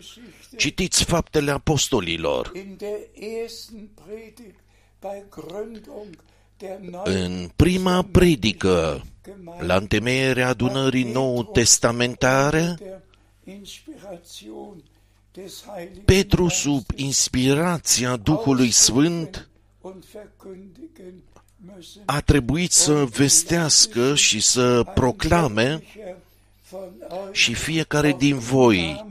Citiți 0.57 1.03
faptele 1.03 1.51
apostolilor. 1.51 2.51
in 2.55 2.75
der 2.77 2.97
ersten 3.43 3.89
Predigt 4.05 4.55
bei 4.99 5.23
Gründung 5.29 6.23
der 6.57 6.79
neuen 6.79 7.03
În 7.05 7.49
prima 7.55 8.05
predică, 8.11 9.01
la 9.59 9.75
întemeierea 9.75 10.47
adunării 10.47 11.03
nou 11.03 11.43
testamentare, 11.43 12.75
der 13.45 13.53
Inspiration 13.55 14.83
des 15.35 15.63
Heiligen 15.67 16.05
Petru, 16.05 16.47
Geistes 16.47 16.61
sub 16.61 16.85
inspirația 16.95 18.15
Duhului 18.15 18.71
Sfânt, 18.71 19.49
und 19.81 20.03
verkündigen 20.13 21.23
müssen. 21.65 22.01
a 22.05 22.21
trebuit 22.21 22.71
să 22.71 23.05
vestească 23.05 24.15
și 24.15 24.39
să 24.39 24.83
proclame 24.93 25.83
Von 26.69 26.93
euch 27.09 27.29
și 27.31 27.53
fiecare 27.53 28.11
din 28.11 28.37
voi 28.39 29.05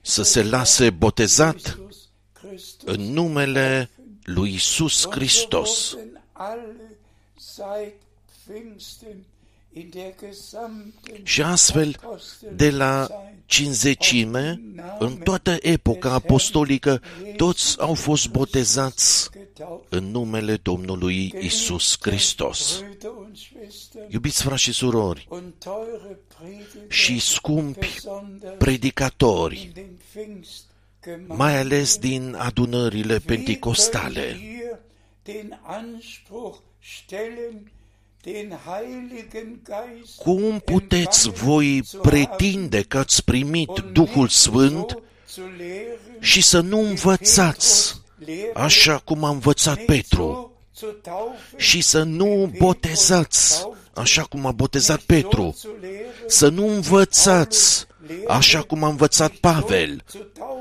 să 0.00 0.22
se 0.22 0.42
lase 0.42 0.90
botezat 0.90 1.60
Jesus 1.60 2.08
Christus 2.32 2.94
în 2.94 3.00
numele 3.00 3.90
lui 4.24 4.54
Isus 4.54 5.04
Und 5.04 5.14
Hristos. 5.14 5.96
So 9.78 9.86
wurden 9.86 9.86
alle 9.86 9.86
seit 9.86 9.86
Pfingsten 9.86 9.86
in 9.86 9.90
der 9.90 10.14
gesamten 10.20 11.24
Și 11.24 11.42
astfel, 11.42 11.96
de 12.56 12.70
la 12.70 13.06
cinzecime, 13.46 14.60
în 14.98 15.16
toată 15.16 15.56
epoca 15.60 16.12
apostolică, 16.12 17.02
toți 17.36 17.80
au 17.80 17.94
fost 17.94 18.28
botezați 18.28 19.30
getauft. 19.30 19.92
în 19.92 20.04
numele 20.04 20.56
Domnului 20.56 21.34
Isus 21.40 21.96
Hristos. 22.00 22.82
Brüder 22.82 23.06
und 23.18 23.36
Schwestern 23.36 24.12
Iubiți 24.12 24.42
frați 24.42 24.62
și 24.62 24.72
surori 24.72 25.26
und 25.30 25.52
teure 25.58 26.18
Prediger, 26.38 26.92
și 26.92 27.18
scumpi 27.18 27.78
besonders 27.78 28.54
predicatori, 28.58 29.62
in 29.62 29.70
den 29.74 29.98
Pfingstgemeinden, 30.10 31.36
mai 31.36 31.58
ales 31.58 31.98
din 31.98 32.34
adunările 32.38 33.12
wie 33.12 33.18
penticostale, 33.18 34.36
könnt 38.22 38.36
ihr 38.36 38.42
den 38.42 38.50
Anspruch 38.50 38.50
stellen, 38.50 38.50
den 38.50 38.64
Heiligen 38.66 39.64
Geist 39.64 40.16
cum 40.16 40.58
puteți 40.58 41.26
empfangen 41.28 41.44
voi 41.44 41.80
zu 41.84 41.96
haben 41.96 42.10
pretinde 42.10 42.82
că 42.82 42.98
ați 42.98 43.24
primit 43.24 43.68
und 43.68 43.92
Duhul 43.92 44.22
nicht 44.22 44.36
Sfânt 44.36 44.90
so 45.26 45.42
zu 45.42 45.48
lehren, 45.56 45.98
și 46.20 46.42
să 46.42 46.60
nu 46.60 46.80
învățați 46.80 48.00
așa 48.54 48.98
cum 48.98 49.24
a 49.24 49.28
învățat 49.28 49.84
Petru 49.84 50.52
și 51.56 51.80
să 51.80 52.02
nu 52.02 52.52
botezați 52.58 53.66
așa 53.94 54.22
cum 54.22 54.46
a 54.46 54.52
botezat 54.52 55.00
Petru, 55.00 55.56
să 56.26 56.48
nu 56.48 56.68
învățați 56.68 57.86
așa 58.28 58.62
cum 58.62 58.84
a 58.84 58.88
învățat 58.88 59.32
Pavel 59.32 60.04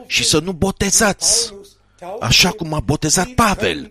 și 0.08 0.24
să 0.24 0.40
nu 0.40 0.52
botezați 0.52 1.54
așa 2.20 2.52
cum 2.52 2.74
a 2.74 2.80
botezat 2.80 3.28
Pavel. 3.28 3.90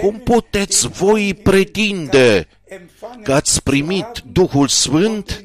Cum 0.00 0.18
puteți 0.18 0.88
voi 0.88 1.34
pretinde 1.34 2.48
că 3.22 3.32
ați 3.32 3.62
primit 3.62 4.06
Duhul 4.32 4.68
Sfânt 4.68 5.44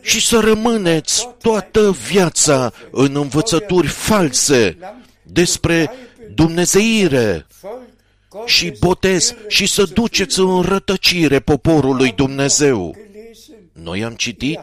și 0.00 0.26
să 0.26 0.40
rămâneți 0.40 1.28
toată 1.42 1.90
viața 1.90 2.72
în 2.90 3.16
învățături 3.16 3.86
false 3.86 4.78
despre 5.22 5.90
Dumnezeire 6.34 7.46
și 8.44 8.76
botez 8.80 9.34
și 9.48 9.66
să 9.66 9.84
duceți 9.84 10.38
în 10.38 10.60
rătăcire 10.62 11.40
poporul 11.40 11.96
lui 11.96 12.12
Dumnezeu. 12.12 12.96
Noi 13.72 14.04
am 14.04 14.14
citit, 14.14 14.60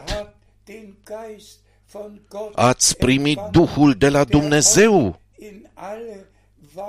ați 2.54 2.96
primit 2.96 3.38
Duhul 3.50 3.92
de 3.92 4.08
la 4.08 4.24
Dumnezeu 4.24 5.20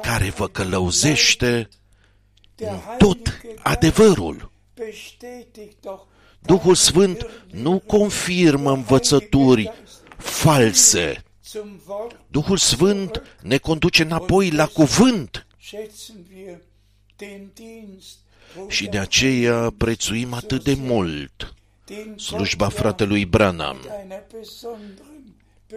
care 0.01 0.29
vă 0.29 0.47
călăuzește 0.47 1.69
în 2.55 2.79
tot 2.97 3.41
adevărul. 3.63 4.51
Duhul 6.39 6.75
Sfânt 6.75 7.29
nu 7.51 7.79
confirmă 7.79 8.71
învățături 8.71 9.71
false. 10.17 11.23
Duhul 12.27 12.57
Sfânt 12.57 13.21
ne 13.41 13.57
conduce 13.57 14.03
înapoi 14.03 14.51
la 14.51 14.65
cuvânt. 14.65 15.47
și 18.67 18.87
de 18.87 18.97
aceea 18.97 19.73
prețuim 19.77 20.33
atât 20.33 20.63
de 20.63 20.73
mult. 20.73 21.53
slujba 22.15 22.69
fratelui 22.69 23.25
Branham, 23.25 23.77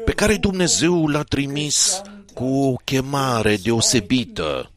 pe 0.05 0.13
care 0.13 0.37
Dumnezeu 0.37 1.07
l-a 1.07 1.23
trimis 1.23 2.03
cu 2.35 2.45
o 2.45 2.75
chemare 2.85 3.57
deosebită 3.57 4.71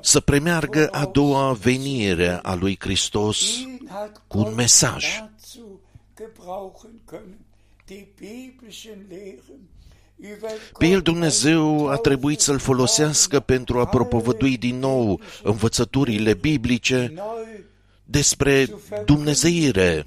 să 0.00 0.20
premeargă 0.20 0.88
a 0.88 1.04
doua 1.04 1.52
venire 1.52 2.38
a 2.42 2.54
lui 2.54 2.76
Hristos 2.80 3.38
cu 4.26 4.38
un 4.38 4.54
mesaj. 4.54 5.24
Pe 10.78 10.86
el 10.86 11.00
Dumnezeu 11.00 11.88
a 11.88 11.96
trebuit 11.96 12.40
să-l 12.40 12.58
folosească 12.58 13.40
pentru 13.40 13.80
a 13.80 13.86
propovădui 13.86 14.56
din 14.56 14.78
nou 14.78 15.20
învățăturile 15.42 16.34
biblice 16.34 17.14
despre 18.04 18.68
Dumnezeire, 19.04 20.06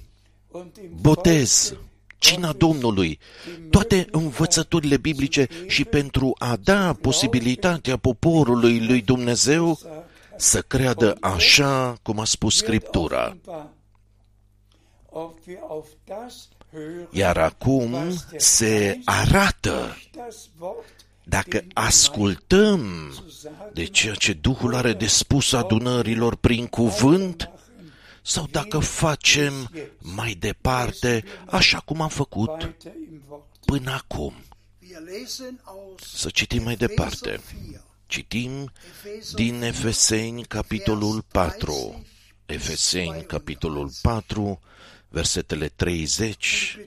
botez, 1.02 1.74
cina 2.18 2.52
Domnului, 2.52 3.20
toate 3.70 4.08
învățăturile 4.12 4.98
biblice 4.98 5.48
și 5.68 5.86
pentru 5.86 6.36
a 6.38 6.56
da 6.56 6.94
posibilitatea 6.94 7.98
poporului 7.98 8.86
lui 8.88 9.02
Dumnezeu 9.02 9.80
să 10.38 10.62
creadă 10.62 11.18
așa 11.22 11.98
cum 12.02 12.20
a 12.20 12.26
spus 12.26 12.56
Scriptura. 12.56 13.38
Iar 17.12 17.38
acum 17.38 17.96
se 18.38 19.00
arată 19.06 19.98
dacă 21.24 21.64
ascultăm 21.74 22.82
de 23.74 23.86
ceea 23.86 24.14
ce 24.14 24.34
Duhul 24.34 24.76
are 24.76 24.94
de 24.94 25.06
spus 25.06 25.54
adunărilor 25.54 26.36
prin 26.36 26.68
cuvânt, 26.68 27.50
sau 28.30 28.48
dacă 28.52 28.80
facem 28.80 29.70
mai 30.00 30.34
departe 30.34 31.24
așa 31.46 31.80
cum 31.80 32.02
am 32.02 32.10
făcut 32.10 32.76
până 33.66 33.92
acum. 33.92 34.34
Să 35.98 36.30
citim 36.30 36.64
mai 36.64 36.76
departe. 36.76 37.40
Citim 38.06 38.72
din 39.34 39.62
Efeseni, 39.62 40.44
capitolul 40.44 41.22
4. 41.32 42.06
Efeseni, 42.46 43.24
capitolul 43.24 43.92
4, 44.02 44.60
versetele 45.08 45.68
30 45.68 46.78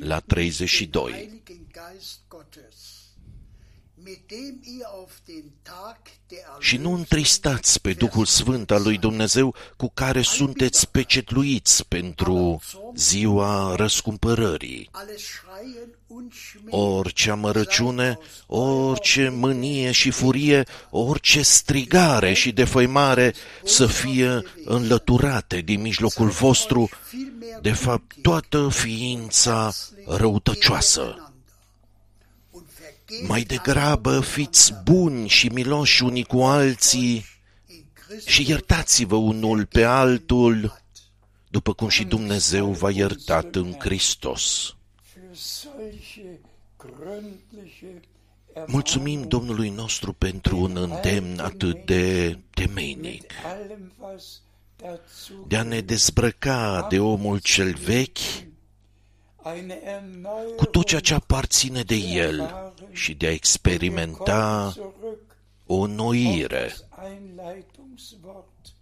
la 0.00 0.20
32. 0.20 1.42
Și 6.58 6.76
nu 6.76 6.90
Erlösung 6.90 6.98
întristați 6.98 7.80
pe 7.80 7.92
Duhul 7.92 8.24
Sfânt 8.24 8.70
al 8.70 8.82
lui 8.82 8.98
Dumnezeu 8.98 9.54
cu 9.76 9.90
care 9.94 10.22
sunteți 10.22 10.88
pecetluiți 10.88 11.86
pentru 11.86 12.60
ziua 12.94 13.74
răscumpărării. 13.76 14.88
alles 14.92 15.22
Schreien 15.22 15.88
und 16.06 16.32
Schmähen. 16.32 16.70
Orice 16.70 17.30
amărăciune, 17.30 18.18
orice 18.46 19.28
mânie 19.28 19.90
și 19.90 20.10
furie, 20.10 20.64
orice 20.90 21.42
strigare 21.42 22.32
și 22.32 22.52
defăimare 22.52 23.34
să 23.64 23.86
fie 23.86 24.42
înlăturate 24.64 25.60
din 25.60 25.80
mijlocul 25.80 26.28
vostru, 26.28 26.88
vielmehr 27.10 27.60
de 27.60 27.72
fapt 27.72 28.14
toată 28.22 28.68
ființa 28.70 29.72
răutăcioasă. 30.06 31.27
Miteinander. 33.08 33.20
Und 33.20 33.28
vergebt 33.28 33.28
Mai 33.28 33.42
degrabă 33.42 34.20
fiți 34.20 34.74
buni 34.84 35.28
și 35.28 35.48
miloși 35.48 36.02
unii 36.02 36.24
cu 36.24 36.42
alții 36.42 37.24
in 37.66 37.84
Christus 37.92 38.32
și 38.32 38.48
iertați-vă 38.48 39.16
unul 39.16 39.66
pe 39.66 39.84
altul, 39.84 40.82
după 41.48 41.72
cum 41.72 41.88
și 41.88 42.04
Dumnezeu 42.04 42.70
v-a 42.70 42.90
iertat 42.90 43.54
în 43.54 43.74
Hristos. 43.78 44.72
für 45.02 45.34
solche 45.34 46.40
gründliche 46.76 48.00
Mulțumim 48.66 49.22
Domnului 49.22 49.68
nostru 49.68 50.12
pentru 50.12 50.58
un 50.58 50.76
îndemn 50.76 51.38
atât 51.38 51.86
de 51.86 52.38
temeinic, 52.54 53.22
mit 53.22 53.32
allem, 53.44 53.92
was 53.98 54.40
dazu 54.76 55.44
de 55.48 55.56
a 55.56 55.62
ne 55.62 55.80
dezbrăca 55.80 56.86
de 56.90 56.98
omul 56.98 57.38
cel 57.38 57.74
vechi 57.74 58.18
eine 58.18 58.48
Erneuerung 58.48 58.57
cu 60.56 60.64
tot 60.66 60.86
ceea 60.86 61.00
ce 61.00 61.14
aparține 61.14 61.82
de 61.82 61.94
el 61.94 62.72
și 62.92 63.14
de 63.14 63.26
a 63.26 63.30
experimenta 63.32 64.72
zurück 64.76 65.36
o 65.66 65.86
noire. 65.86 66.66
das 66.68 66.84
Einleitungswort, 67.10 68.74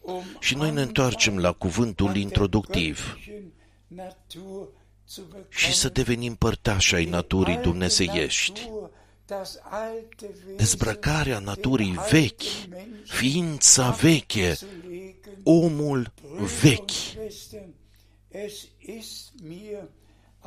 um 0.00 0.22
Și 0.40 0.54
noi 0.54 0.70
ne 0.70 0.82
întoarcem 0.82 1.38
la 1.38 1.52
cuvântul 1.52 2.16
introductiv 2.16 3.18
göttlichen 3.18 3.42
Natur 3.86 4.68
zu 5.08 5.20
bekommen. 5.20 5.46
și 5.48 5.74
să 5.74 5.88
devenim 5.88 6.34
părtași 6.34 6.94
ai 6.94 7.04
naturii 7.04 7.54
Alte 7.54 7.68
dumnezeiești. 7.68 8.60
Natur, 8.60 8.90
das 9.26 9.58
alte 9.62 10.26
Wesen, 10.26 10.56
Dezbrăcarea 10.56 11.38
naturii 11.38 11.92
den 11.94 12.04
vechi, 12.10 12.40
alten 12.42 12.70
Menschen 12.70 13.04
ființa 13.04 13.90
veche, 13.90 14.50
abzulegen. 14.50 15.40
omul 15.42 16.12
Brüder 16.22 16.60
vechi. 16.62 16.90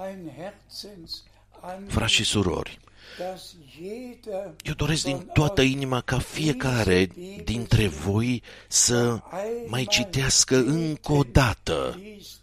Und 0.02 0.32
Schwestern, 0.34 1.04
es 1.04 1.14
ist 1.14 1.26
mir 1.26 1.70
ein 1.70 1.88
Herzensanliegen, 1.88 1.88
Frați 1.88 2.14
și 2.14 2.24
surori, 2.24 2.80
dass 3.18 3.56
jeder 3.78 4.54
eu 4.64 4.74
doresc 4.74 5.04
din 5.04 5.16
von 5.16 5.30
toată 5.34 5.62
euch 5.62 5.72
inima 5.72 6.02
ca 6.02 6.20
fiecare 6.20 7.10
dintre 7.44 7.88
voi 7.88 8.44
să 8.68 9.20
mai 9.68 9.86
citească 9.90 10.56
încă 10.56 11.12
o 11.12 11.24
dată 11.24 12.00
liest, 12.02 12.40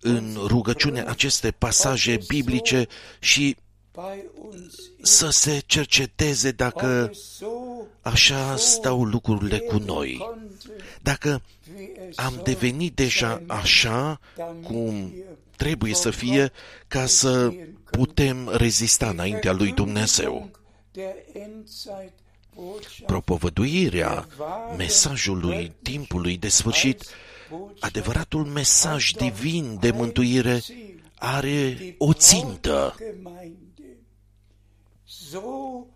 în 0.00 0.36
rugăciune 0.46 1.00
aceste 1.00 1.50
pasaje 1.50 2.18
biblice 2.26 2.86
și 3.18 3.56
bei 3.92 4.24
uns 4.34 4.74
să 5.02 5.30
se 5.30 5.62
cerceteze 5.66 6.50
dacă 6.50 7.08
es 7.10 7.36
so 7.36 7.46
așa 8.02 8.56
stau 8.56 9.04
lucrurile 9.04 9.58
cu 9.58 9.76
noi. 9.76 10.16
konnte, 10.18 10.82
Dacă 11.00 11.42
wie 11.76 11.92
es 12.08 12.18
am 12.18 12.32
soll 12.32 12.44
devenit 12.44 12.94
deja 12.94 13.34
sein, 13.34 13.50
așa 13.50 14.20
damit 14.36 14.64
cum 14.64 14.94
wir 14.94 15.24
trebuie 15.62 15.94
să 15.94 16.10
fie 16.10 16.52
ca 16.88 17.06
să 17.06 17.52
putem 17.90 18.48
rezista 18.48 19.08
înaintea 19.08 19.52
lui 19.52 19.72
Dumnezeu. 19.72 20.50
der 20.92 21.14
Endzeitbotschaft 21.32 23.06
Propovăduirea 23.06 24.26
mesajului 24.76 25.72
timpului 25.82 26.36
de 26.36 26.48
sfârșit, 26.48 27.04
adevăratul 27.80 28.44
mesaj 28.44 29.10
divin 29.10 29.76
de 29.80 29.90
mântuire, 29.90 30.60
are 31.18 31.94
o 31.98 32.12
țintă 32.12 32.94
Gemeinde 32.98 33.96
so 35.04 35.86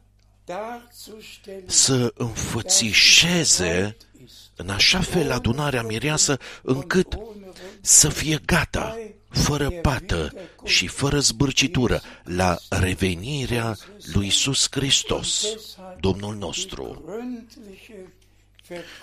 darzustellen, 0.44 1.64
să 1.66 2.12
înfățișeze 2.16 3.96
în 4.56 4.68
așa 4.68 5.00
fel 5.00 5.30
adunarea 5.30 5.82
mireasă 5.82 6.38
încât 6.62 7.18
să 7.80 8.08
fie 8.08 8.40
gata, 8.44 8.96
fără 9.36 9.70
pată 9.70 10.32
și 10.64 10.86
fără 10.86 11.18
zbârcitură, 11.18 12.00
la 12.24 12.56
revenirea 12.68 13.76
lui 14.12 14.24
Iisus 14.24 14.66
Hristos, 14.70 15.46
Domnul 16.00 16.34
nostru. 16.36 17.04
gründliche 17.06 18.16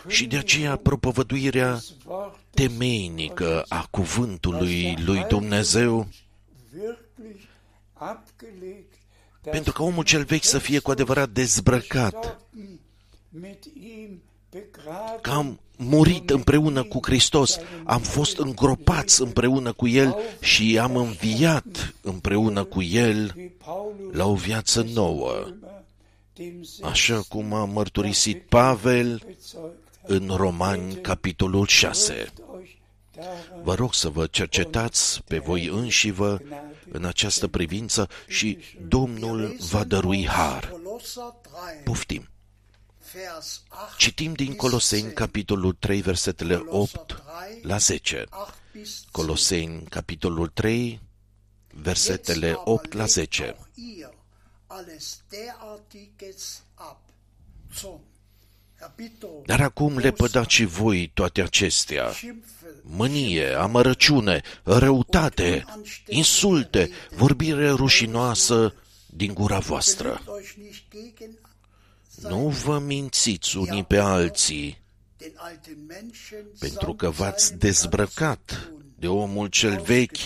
Și 0.07 0.25
de 0.25 0.38
aceea 0.38 0.75
propovăduirea 0.75 1.79
temeinică 2.49 3.65
a 3.67 3.88
cuvântului 3.89 4.97
lui 5.05 5.25
Dumnezeu, 5.27 6.07
wirklich 6.73 7.41
abgelegt, 7.93 8.93
pentru 9.41 9.73
că 9.73 9.84
omul 9.84 10.03
cel 10.03 10.23
vechi 10.23 10.43
să 10.43 10.57
fie 10.57 10.79
cu 10.79 10.91
adevărat 10.91 11.29
dezbrăcat, 11.29 12.41
mit 13.29 13.65
ihm 13.65 13.84
begraben 13.93 14.32
că 15.22 15.30
am 15.30 15.60
murit 15.78 16.30
împreună 16.30 16.84
cu 16.84 16.99
Hristos, 17.01 17.58
am 17.84 18.01
fost 18.01 18.38
îngropați 18.38 19.22
împreună 19.22 19.72
cu 19.74 19.88
El 19.88 20.16
și 20.41 20.80
am 20.80 20.95
înviat 20.95 21.93
împreună 22.01 22.64
cu 22.64 22.82
El 22.82 23.34
wie 23.36 23.51
Paulus 23.66 24.16
la 24.16 24.26
o 24.26 24.34
viață 24.34 24.88
nouă, 24.93 25.47
dem 26.34 26.62
așa 26.82 27.24
cum 27.30 27.54
a 27.54 27.66
mărturisit 27.66 28.41
Pavel 28.41 29.22
bezeugt 29.26 29.78
hat. 30.01 30.10
în 30.10 30.30
Romani, 30.36 30.95
capitolul 30.95 31.66
6. 31.68 32.14
Euch 32.14 32.70
daran 33.16 33.62
Vă 33.64 33.74
rog 33.74 33.93
să 33.93 34.10
vă 34.10 34.26
cercetați 34.26 35.24
pe 35.24 35.38
voi 35.38 35.68
înșivă 35.68 36.41
în 36.91 37.06
această 37.06 37.47
privință 37.47 38.08
și 38.28 38.58
Domnul 38.88 39.56
va 39.72 39.84
dărui 39.84 40.28
har. 40.28 40.70
Kolosser 40.70 41.24
3, 41.41 41.84
Poftim! 41.84 42.28
Vers 43.14 43.61
8 43.70 43.97
Citim 43.97 44.34
din 44.34 44.47
bis 44.47 44.55
Coloseni, 44.55 45.01
10. 45.01 45.14
capitolul 45.14 45.74
3, 45.80 46.01
versetele 46.01 46.55
8 46.55 46.68
Kolosser 46.68 46.99
3, 46.99 47.59
la 47.61 47.78
10. 47.78 48.26
8 48.30 48.53
bis 48.72 48.99
10. 48.99 49.07
Coloseni, 49.11 49.84
capitolul 49.89 50.47
3, 50.47 50.99
versetele 51.74 52.53
8 52.64 52.93
la 52.93 53.05
10. 53.05 53.43
Auch 53.43 53.68
ihr 53.76 54.14
alles 54.68 55.22
derartiges 55.30 56.64
ab. 56.74 56.97
Zorn, 57.80 58.01
Erbitterung, 58.82 59.45
Dar 59.45 59.61
acum 59.61 59.97
lepădați 59.97 60.53
și 60.53 60.66
voi 60.66 61.11
toate 61.14 61.41
acestea, 61.41 62.11
Schimpfe, 62.11 62.68
mânie, 62.82 63.53
amărăciune, 63.53 64.41
răutate, 64.64 65.66
insulte, 66.07 66.89
vorbire 67.16 67.70
rușinoasă 67.70 68.74
din 69.05 69.34
gura 69.34 69.59
voastră. 69.59 70.22
Nu 72.30 72.47
vă 72.47 72.80
mințiți 72.80 73.57
unii 73.57 73.84
pe 73.84 73.97
alții, 73.97 74.82
den 75.17 75.34
alten 75.36 75.86
Menschen 75.88 76.45
pentru 76.59 76.93
că 76.93 77.05
samt 77.05 77.17
v-ați 77.17 77.43
seinem 77.43 77.59
dezbrăcat 77.59 78.51
Herztun 78.51 78.86
de 78.99 79.07
omul 79.07 79.47
cel 79.47 79.82
vechi 79.82 80.17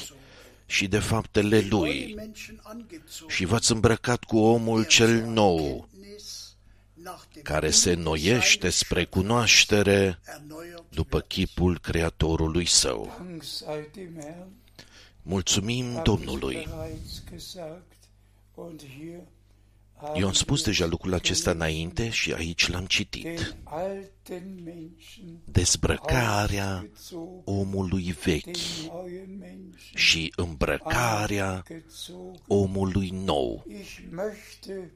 și 0.66 0.88
de 0.88 1.00
faptele 1.00 1.60
neuen 1.60 1.68
lui 1.70 2.14
Menschen 2.16 2.60
angezogen, 2.64 3.28
și 3.28 3.46
v-ați 3.46 3.72
îmbrăcat 3.72 4.24
cu 4.24 4.38
omul 4.38 4.86
cel 4.86 5.24
nou, 5.26 5.88
Kenntnis 5.92 6.56
nach 6.94 7.24
dem 7.34 7.42
care 7.44 7.70
se 7.70 7.90
Bild 7.90 8.06
noiește 8.06 8.60
seines 8.60 8.78
spre 8.78 9.06
cunoaștere 9.06 10.20
erneuert 10.26 10.84
după 10.90 11.20
chipul 11.20 11.80
Creatorului 11.80 12.66
său. 12.66 13.16
Dank 13.18 13.44
sei 13.44 13.90
dem 13.94 14.14
Herrn, 14.20 14.50
Mulțumim 15.22 15.86
habe 15.86 15.98
ich 15.98 16.04
Domnului! 16.04 16.68
Eu 20.16 20.28
am 20.28 20.34
spus 20.34 20.64
deja 20.64 20.86
lucrul 20.86 21.14
acesta 21.14 21.52
înainte 21.52 22.10
și 22.10 22.34
aici 22.34 22.68
l-am 22.70 22.86
citit. 22.86 23.24
den 23.24 23.58
alten 23.64 24.60
Menschen 24.64 25.42
Dezbrăcarea 25.46 26.74
aufgezogen, 26.74 27.42
omului 27.46 28.16
vechi 28.24 28.44
den 28.44 28.54
neuen 28.86 29.38
Menschen 29.38 29.96
și 29.96 30.34
îmbrăcarea 30.36 31.54
aufgezogen. 31.56 32.42
omului 32.48 33.10
nou. 33.10 33.66
Ich 33.68 34.00
möchte 34.10 34.92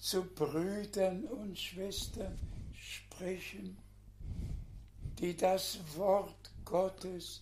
zu 0.00 0.30
Brüdern 0.34 1.22
und 1.40 1.56
Schwestern 1.56 2.38
sprechen, 3.14 3.78
die 5.14 5.32
das 5.32 5.78
Wort 5.96 6.50
Gottes 6.64 7.40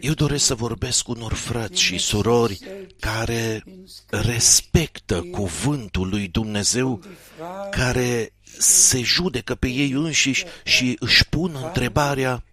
Eu 0.00 0.12
doresc 0.12 0.44
să 0.44 0.54
vorbesc 0.54 1.02
cu 1.02 1.10
unor 1.10 1.32
frați 1.32 1.80
și 1.80 1.98
surori 1.98 2.58
care 3.00 3.64
respectă 4.08 5.22
cuvântul 5.22 6.08
lui 6.08 6.28
Dumnezeu, 6.28 7.02
care 7.70 8.32
se 8.58 9.02
judecă 9.02 9.54
pe 9.54 9.68
ei 9.68 9.90
înșiși 9.90 10.44
și 10.64 10.96
își 10.98 11.28
pun 11.28 11.56
întrebarea, 11.64 12.44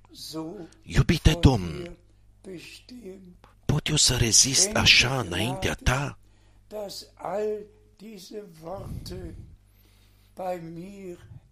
Iubite 0.84 1.38
Domn, 1.42 1.98
pot 3.66 3.88
eu 3.88 3.96
să 3.96 4.16
rezist 4.16 4.70
așa 4.74 5.20
înaintea 5.20 5.78
ta? 5.84 6.18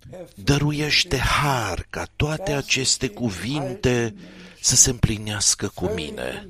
Diese 0.08 0.18
Worte 0.18 0.18
bei 0.18 0.18
mir 0.18 0.20
erfüllen. 0.20 0.46
Dăruiește 0.46 1.18
har 1.18 1.88
ca 1.90 2.08
toate 2.16 2.52
aceste 2.52 3.08
cuvinte 3.08 4.16
să 4.62 4.76
se 4.76 4.90
împlinească 4.90 5.72
cu 5.74 5.86
mine, 5.86 6.48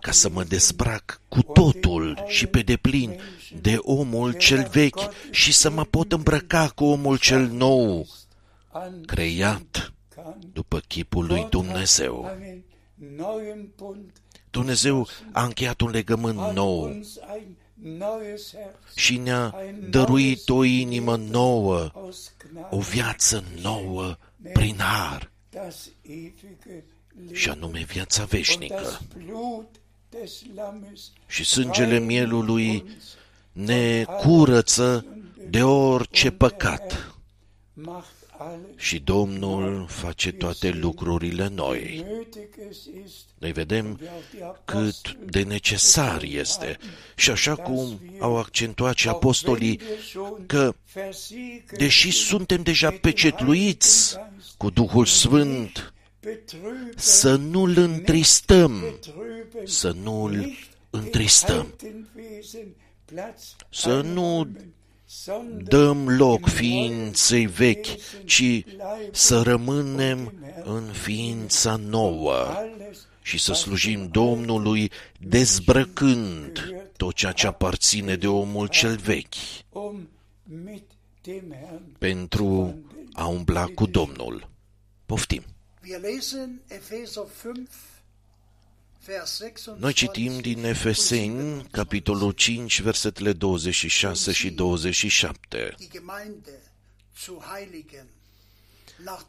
ca 0.00 0.10
să 0.10 0.28
mă 0.28 0.44
dezbrac 0.44 1.20
cu 1.28 1.42
totul 1.42 2.24
și 2.26 2.46
pe 2.46 2.60
deplin 2.60 3.20
de 3.60 3.76
omul 3.80 4.32
cel 4.32 4.68
vechi 4.72 5.30
și 5.30 5.52
să 5.52 5.70
mă 5.70 5.84
pot 5.84 6.12
îmbrăca 6.12 6.68
cu 6.68 6.84
omul 6.84 7.18
cel 7.18 7.48
nou, 7.48 8.06
creat 9.06 9.92
după 10.52 10.80
chipul 10.88 11.26
lui 11.26 11.46
Dumnezeu. 11.50 12.30
Dumnezeu 14.50 15.08
a 15.32 15.44
încheiat 15.44 15.80
un 15.80 15.90
legământ 15.90 16.38
nou 16.38 17.00
și 18.94 19.16
ne-a 19.16 19.54
dăruit 19.90 20.48
o 20.48 20.64
inimă 20.64 21.16
nouă, 21.16 21.90
o 22.70 22.78
viață 22.78 23.44
nouă 23.62 24.16
prin 24.52 24.76
har, 24.78 25.30
și 27.32 27.48
anume 27.48 27.84
viața 27.84 28.24
veșnică. 28.24 29.00
Și 31.26 31.44
sângele 31.44 31.98
mielului 31.98 32.84
ne 33.52 34.04
curăță 34.04 35.06
de 35.50 35.62
orice 35.62 36.30
păcat. 36.30 37.14
Și 38.76 38.98
Domnul 38.98 39.86
face 39.88 40.32
toate 40.32 40.70
lucrurile 40.70 41.48
noi. 41.48 42.04
Noi 43.38 43.52
vedem 43.52 44.00
cât 44.64 45.12
de 45.12 45.42
necesar 45.42 46.22
este. 46.22 46.76
Și 47.16 47.30
așa 47.30 47.54
cum 47.54 48.00
au 48.18 48.36
accentuat 48.36 48.96
și 48.96 49.08
apostolii 49.08 49.80
că, 50.46 50.74
deși 51.76 52.10
suntem 52.10 52.62
deja 52.62 52.90
pecetluiți 52.90 54.16
cu 54.56 54.70
Duhul 54.70 55.06
Sfânt, 55.06 55.94
să 56.96 57.36
nu-L 57.36 57.76
întristăm, 57.78 58.98
să 59.64 59.90
nu-L 60.02 60.56
întristăm, 60.90 61.74
să 63.70 64.00
nu 64.00 64.48
dăm 65.62 66.08
loc 66.08 66.48
ființei 66.48 67.46
vechi, 67.46 67.86
ci 68.24 68.64
să 69.12 69.42
rămânem 69.42 70.32
în 70.64 70.82
ființa 70.92 71.76
nouă 71.76 72.46
și 73.22 73.38
să 73.38 73.52
slujim 73.52 74.08
Domnului 74.08 74.90
dezbrăcând 75.20 76.74
tot 76.96 77.14
ceea 77.14 77.32
ce 77.32 77.46
aparține 77.46 78.16
de 78.16 78.26
omul 78.26 78.66
cel 78.66 78.96
vechi 78.96 79.34
pentru 81.98 82.78
a 83.12 83.26
umbla 83.26 83.66
cu 83.74 83.86
Domnul. 83.86 84.48
Poftim! 85.06 85.42
Noi 89.76 89.92
citim 89.92 90.38
din 90.38 90.64
Efeseni, 90.64 91.66
capitolul 91.70 92.30
5, 92.30 92.80
versetele 92.80 93.32
26 93.32 94.32
și 94.32 94.50
27. 94.50 95.74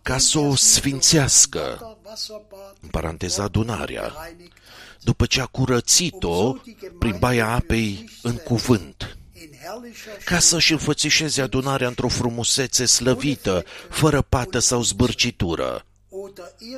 Ca 0.02 0.18
să 0.18 0.40
o 0.40 0.56
sfințească, 0.56 1.98
în 2.80 2.90
paranteza 2.90 3.44
adunarea, 3.44 4.14
după 5.02 5.26
ce 5.26 5.42
a 5.42 5.46
curățit-o 5.46 6.54
prin 7.00 7.16
baia 7.20 7.48
apei 7.48 8.10
în 8.22 8.36
cuvânt, 8.36 9.18
ca 10.26 10.40
să-și 10.40 10.72
înfățișeze 10.72 11.42
adunarea 11.42 11.88
într-o 11.88 12.08
frumusețe 12.08 12.86
slăvită, 12.86 13.64
fără 13.90 14.22
pată 14.22 14.60
sau 14.60 14.82
zbârcitură, 14.82 15.86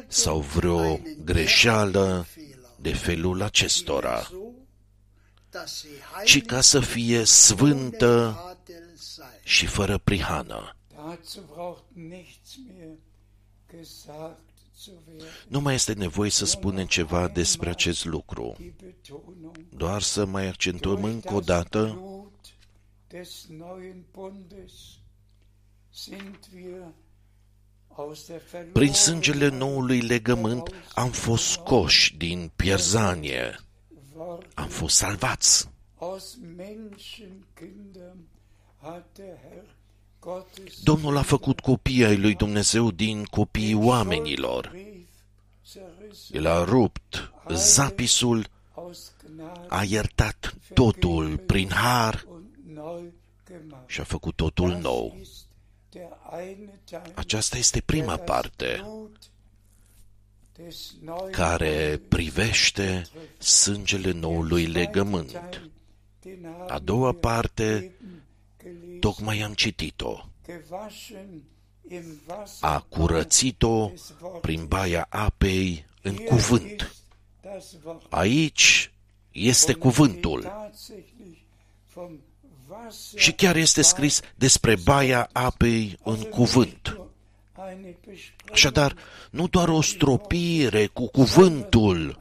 sau 0.07 0.39
vreo 0.39 0.99
greșeală 1.23 2.27
de 2.79 2.93
felul 2.93 3.41
acestora, 3.41 4.29
ci 6.25 6.45
ca 6.45 6.61
să 6.61 6.79
fie 6.79 7.23
sfântă 7.23 8.41
și 9.43 9.65
fără 9.65 9.97
prihană. 9.97 10.75
Nu 15.47 15.59
mai 15.59 15.73
este 15.73 15.93
nevoie 15.93 16.29
să 16.29 16.45
spunem 16.45 16.85
ceva 16.85 17.27
despre 17.27 17.69
acest 17.69 18.05
lucru, 18.05 18.55
doar 19.69 20.01
să 20.01 20.25
mai 20.25 20.47
accentuăm 20.47 21.03
încă 21.03 21.33
o 21.33 21.39
dată 21.39 22.01
prin 28.73 28.93
sângele 28.93 29.49
noului 29.49 30.01
legământ 30.01 30.73
am 30.93 31.11
fost 31.11 31.43
scoși 31.43 32.17
din 32.17 32.51
pierzanie, 32.55 33.59
am 34.53 34.67
fost 34.67 34.95
salvați. 34.95 35.69
Domnul 40.83 41.17
a 41.17 41.21
făcut 41.21 41.59
copii 41.59 42.05
ai 42.05 42.17
lui 42.17 42.35
Dumnezeu 42.35 42.91
din 42.91 43.23
copiii 43.23 43.73
oamenilor. 43.73 44.75
El 46.31 46.45
a 46.45 46.63
rupt 46.63 47.31
zapisul, 47.49 48.47
a 49.67 49.83
iertat 49.83 50.55
totul 50.73 51.37
prin 51.37 51.69
har 51.69 52.27
și 53.85 53.99
a 53.99 54.03
făcut 54.03 54.35
totul 54.35 54.77
nou. 54.81 55.15
Aceasta 57.13 57.57
este 57.57 57.81
prima 57.81 58.17
parte 58.17 58.85
care 61.31 62.01
privește 62.07 63.07
sângele 63.37 64.11
noului 64.11 64.65
legământ. 64.65 65.41
A 66.67 66.79
doua 66.79 67.11
parte, 67.11 67.91
tocmai 68.99 69.41
am 69.41 69.53
citit-o. 69.53 70.25
A 72.59 72.79
curățit-o 72.81 73.91
prin 74.41 74.65
baia 74.65 75.07
apei 75.09 75.85
în 76.01 76.15
cuvânt. 76.15 76.95
Aici 78.09 78.91
este 79.31 79.73
cuvântul. 79.73 80.71
Și 83.15 83.31
chiar 83.31 83.55
este 83.55 83.81
scris 83.81 84.21
despre 84.35 84.75
baia 84.83 85.29
apei 85.31 85.99
în 86.03 86.21
cuvânt. 86.21 86.99
Așadar, 88.51 88.95
nu 89.29 89.47
doar 89.47 89.69
o 89.69 89.81
stropire 89.81 90.87
cu 90.87 91.07
cuvântul, 91.07 92.19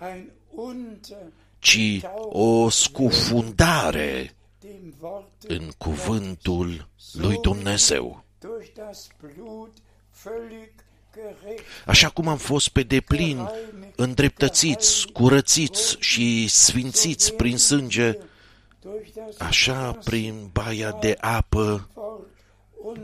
ci 1.59 2.01
o 2.29 2.69
scufundare 2.69 4.35
în 5.47 5.71
cuvântul 5.79 6.89
lui 7.13 7.39
Dumnezeu. 7.43 8.25
Așa 11.87 12.09
cum 12.09 12.29
am 12.29 12.37
fost 12.37 12.69
pe 12.69 12.83
deplin 12.83 13.49
îndreptățiți, 13.97 15.07
curățiți 15.13 15.97
și 15.99 16.49
sfințiți 16.49 17.33
prin 17.33 17.59
sânge, 17.59 18.19
Așa, 19.39 19.93
prin 19.93 20.49
baia 20.53 20.93
de 20.93 21.17
apă, 21.21 21.89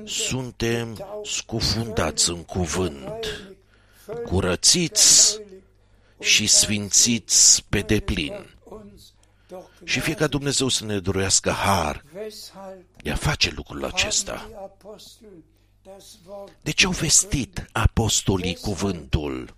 suntem 0.04 1.06
scufundați 1.22 2.30
în 2.30 2.44
cuvânt, 2.44 3.54
curățiți 4.24 5.40
și 6.20 6.46
sfințiți 6.46 7.64
pe 7.68 7.80
deplin. 7.80 8.56
Și 9.84 10.00
fie 10.00 10.14
ca 10.14 10.26
Dumnezeu 10.26 10.68
să 10.68 10.84
ne 10.84 10.98
dorească 10.98 11.50
har 11.50 12.04
de 13.02 13.10
a 13.10 13.14
face 13.14 13.52
lucrul 13.54 13.84
acesta. 13.84 14.50
De 16.62 16.70
ce 16.70 16.86
au 16.86 16.92
vestit 16.92 17.68
apostolii 17.72 18.54
cuvântul? 18.54 19.56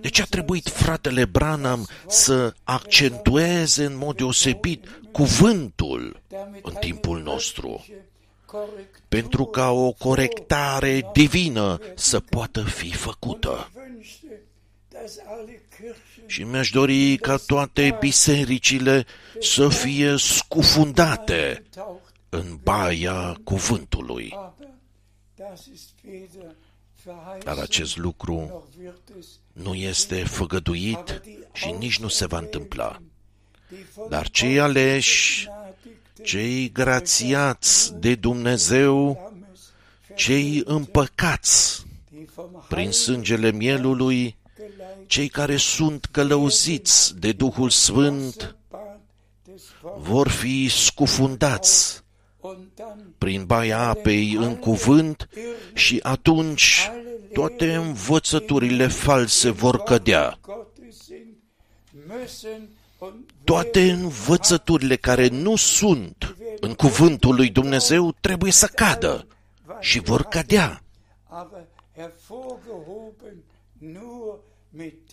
De 0.00 0.08
ce 0.08 0.22
a 0.22 0.24
trebuit 0.24 0.68
fratele 0.68 1.24
Branham 1.24 1.88
să 2.06 2.54
accentueze 2.64 3.84
în 3.84 3.96
mod 3.96 4.16
deosebit 4.16 5.00
cuvântul 5.12 6.22
în 6.62 6.74
timpul 6.80 7.22
nostru? 7.22 7.86
Pentru 9.08 9.44
ca 9.44 9.70
o 9.70 9.92
corectare 9.92 11.10
divină 11.12 11.78
să 11.94 12.20
poată 12.20 12.62
fi 12.62 12.92
făcută. 12.92 13.70
Și 16.26 16.42
mi-aș 16.42 16.70
dori 16.70 17.16
ca 17.16 17.36
toate 17.36 17.96
bisericile 18.00 19.06
să 19.40 19.68
fie 19.68 20.16
scufundate 20.16 21.62
în 22.28 22.58
baia 22.62 23.40
cuvântului. 23.44 24.34
Dar 27.44 27.58
acest 27.58 27.96
lucru 27.96 28.68
nu 29.52 29.74
este 29.74 30.24
făgăduit 30.24 31.22
și 31.52 31.74
nici 31.78 31.98
nu 31.98 32.08
se 32.08 32.26
va 32.26 32.38
întâmpla. 32.38 33.02
Dar 34.08 34.28
cei 34.28 34.60
aleși, 34.60 35.48
cei 36.22 36.72
grațiați 36.72 37.94
de 37.94 38.14
Dumnezeu, 38.14 39.32
cei 40.14 40.62
împăcați 40.64 41.86
prin 42.68 42.90
sângele 42.90 43.50
mielului, 43.50 44.36
cei 45.06 45.28
care 45.28 45.56
sunt 45.56 46.04
călăuziți 46.10 47.18
de 47.18 47.32
Duhul 47.32 47.70
Sfânt, 47.70 48.56
vor 49.98 50.28
fi 50.28 50.68
scufundați 50.68 52.02
prin 53.18 53.44
baia 53.44 53.78
apei 53.78 54.32
în 54.32 54.56
cuvânt 54.56 55.28
și 55.74 56.00
atunci 56.02 56.90
toate 57.32 57.74
învățăturile 57.74 58.86
false 58.86 59.50
vor 59.50 59.82
cădea. 59.82 60.38
Toate 63.44 63.90
învățăturile 63.90 64.96
care 64.96 65.28
nu 65.28 65.56
sunt 65.56 66.36
în 66.60 66.74
cuvântul 66.74 67.34
lui 67.34 67.50
Dumnezeu 67.50 68.12
trebuie 68.20 68.52
să 68.52 68.66
cadă 68.66 69.26
și 69.80 70.00
vor 70.00 70.22
cădea. 70.22 70.82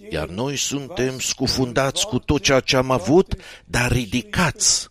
Iar 0.09 0.27
noi 0.27 0.55
suntem 0.55 1.19
scufundați 1.19 2.05
cu 2.05 2.19
tot 2.19 2.41
ceea 2.41 2.59
ce 2.59 2.75
am 2.75 2.91
avut, 2.91 3.35
dar 3.65 3.91
ridicați 3.91 4.89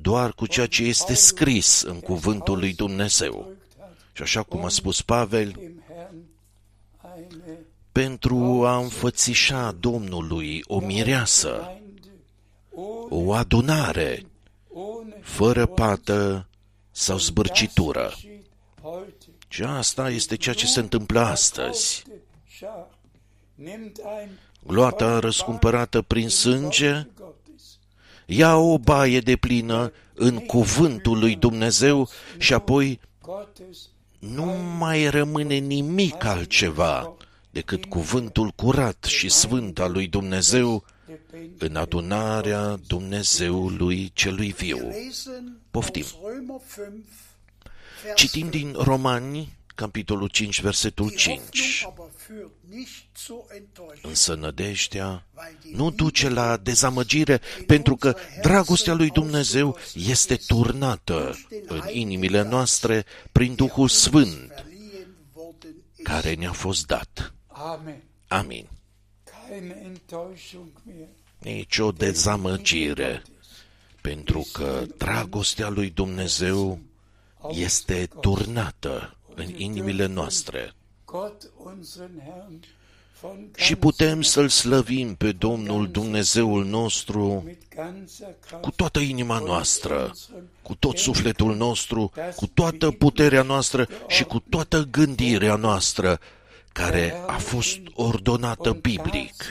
doar 0.00 0.32
cu 0.32 0.46
ceea 0.46 0.66
ce 0.66 0.82
este 0.82 1.14
scris 1.14 1.82
în 1.82 2.00
cuvântul 2.00 2.58
lui 2.58 2.74
Dumnezeu. 2.74 3.52
Și 4.12 4.22
așa 4.22 4.42
cum 4.42 4.64
a 4.64 4.68
spus 4.68 5.02
Pavel, 5.02 5.60
pentru 7.92 8.62
a 8.66 8.76
înfățișa 8.76 9.72
Domnului 9.80 10.62
o 10.66 10.80
mireasă, 10.80 11.80
o 13.08 13.32
adunare, 13.32 14.26
fără 15.20 15.66
pată 15.66 16.46
sau 16.90 17.18
zbârcitură. 17.18 18.12
Și 19.48 19.62
asta 19.62 20.10
este 20.10 20.36
ceea 20.36 20.54
ce 20.54 20.66
se 20.66 20.80
întâmplă 20.80 21.20
astăzi. 21.20 22.04
Gloata 24.66 25.18
răscumpărată 25.18 26.02
prin 26.02 26.28
sânge 26.28 27.06
ia 28.30 28.56
o 28.56 28.78
baie 28.78 29.20
de 29.20 29.36
plină 29.36 29.92
în 30.14 30.38
cuvântul 30.38 31.18
lui 31.18 31.36
Dumnezeu 31.36 32.08
și 32.38 32.54
apoi 32.54 33.00
nu 34.18 34.44
mai 34.78 35.08
rămâne 35.08 35.54
nimic 35.54 36.24
altceva 36.24 37.16
decât 37.50 37.84
cuvântul 37.84 38.50
curat 38.50 39.04
și 39.04 39.28
sfânt 39.28 39.78
al 39.78 39.92
lui 39.92 40.06
Dumnezeu 40.06 40.84
în 41.58 41.76
adunarea 41.76 42.76
Dumnezeului 42.86 44.10
celui 44.14 44.52
viu. 44.52 44.90
Poftim! 45.70 46.04
Citim 48.14 48.48
din 48.48 48.74
Romani, 48.78 49.57
capitolul 49.78 50.28
5, 50.28 50.60
versetul 50.60 51.10
5. 51.10 51.86
Însă 54.02 54.34
nădejdea 54.34 55.26
nu 55.72 55.90
duce 55.90 56.28
la 56.28 56.56
dezamăgire, 56.56 57.40
pentru 57.66 57.96
că 57.96 58.16
dragostea 58.42 58.94
lui 58.94 59.10
Dumnezeu 59.10 59.76
este 59.94 60.36
turnată 60.36 61.38
în 61.66 61.80
inimile 61.92 62.42
noastre 62.42 63.04
prin 63.32 63.54
Duhul 63.54 63.88
Sfânt, 63.88 64.64
care 66.02 66.34
ne-a 66.34 66.52
fost 66.52 66.86
dat. 66.86 67.34
Amin. 68.28 68.68
Nici 71.38 71.78
o 71.78 71.92
dezamăgire, 71.92 73.22
pentru 74.00 74.48
că 74.52 74.86
dragostea 74.96 75.68
lui 75.68 75.90
Dumnezeu 75.90 76.80
este 77.50 78.08
turnată 78.20 79.17
în 79.38 79.52
inimile 79.56 80.06
noastre 80.06 80.72
și 83.54 83.76
putem 83.76 84.22
să-L 84.22 84.48
slăvim 84.48 85.14
pe 85.14 85.32
Domnul 85.32 85.90
Dumnezeul 85.90 86.64
nostru 86.64 87.50
cu 88.60 88.70
toată 88.70 88.98
inima 88.98 89.38
noastră, 89.38 90.14
cu 90.62 90.74
tot 90.74 90.98
sufletul 90.98 91.56
nostru, 91.56 92.12
cu 92.36 92.46
toată 92.46 92.90
puterea 92.90 93.42
noastră 93.42 93.88
și 94.06 94.24
cu 94.24 94.38
toată 94.38 94.88
gândirea 94.90 95.56
noastră, 95.56 96.20
care 96.72 97.14
a 97.26 97.38
fost 97.38 97.78
ordonată 97.94 98.72
biblic. 98.72 99.44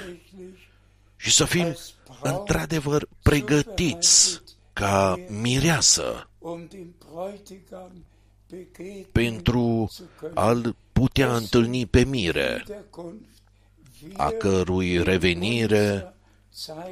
Și 1.15 1.31
să 1.31 1.45
fim 1.45 1.77
într-adevăr 2.21 3.07
pregătiți 3.21 4.41
ca 4.73 5.19
mireasă 5.27 6.29
pentru 9.11 9.89
a-l 10.33 10.75
putea 10.91 11.35
întâlni 11.35 11.85
pe 11.85 12.03
mire, 12.03 12.63
a 14.13 14.29
cărui 14.29 15.03
revenire 15.03 16.13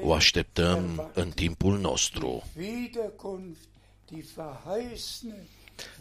o 0.04 0.14
așteptăm 0.14 1.12
în 1.14 1.30
timpul 1.30 1.80
nostru. 1.80 2.44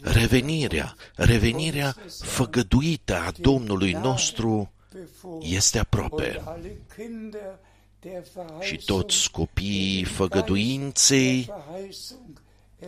Revenirea, 0.01 0.95
revenirea 1.15 1.95
făgăduită 2.19 3.15
a 3.15 3.31
Domnului 3.39 3.91
nostru 3.91 4.71
este 5.39 5.79
aproape. 5.79 6.43
Și 8.59 8.77
toți 8.85 9.31
copiii 9.31 10.03
făgăduinței 10.03 11.49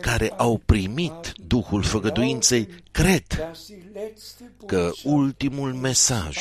care 0.00 0.32
au 0.36 0.60
primit 0.64 1.32
Duhul 1.46 1.82
făgăduinței 1.82 2.68
cred 2.90 3.24
că 4.66 4.90
ultimul 5.04 5.72
mesaj 5.74 6.36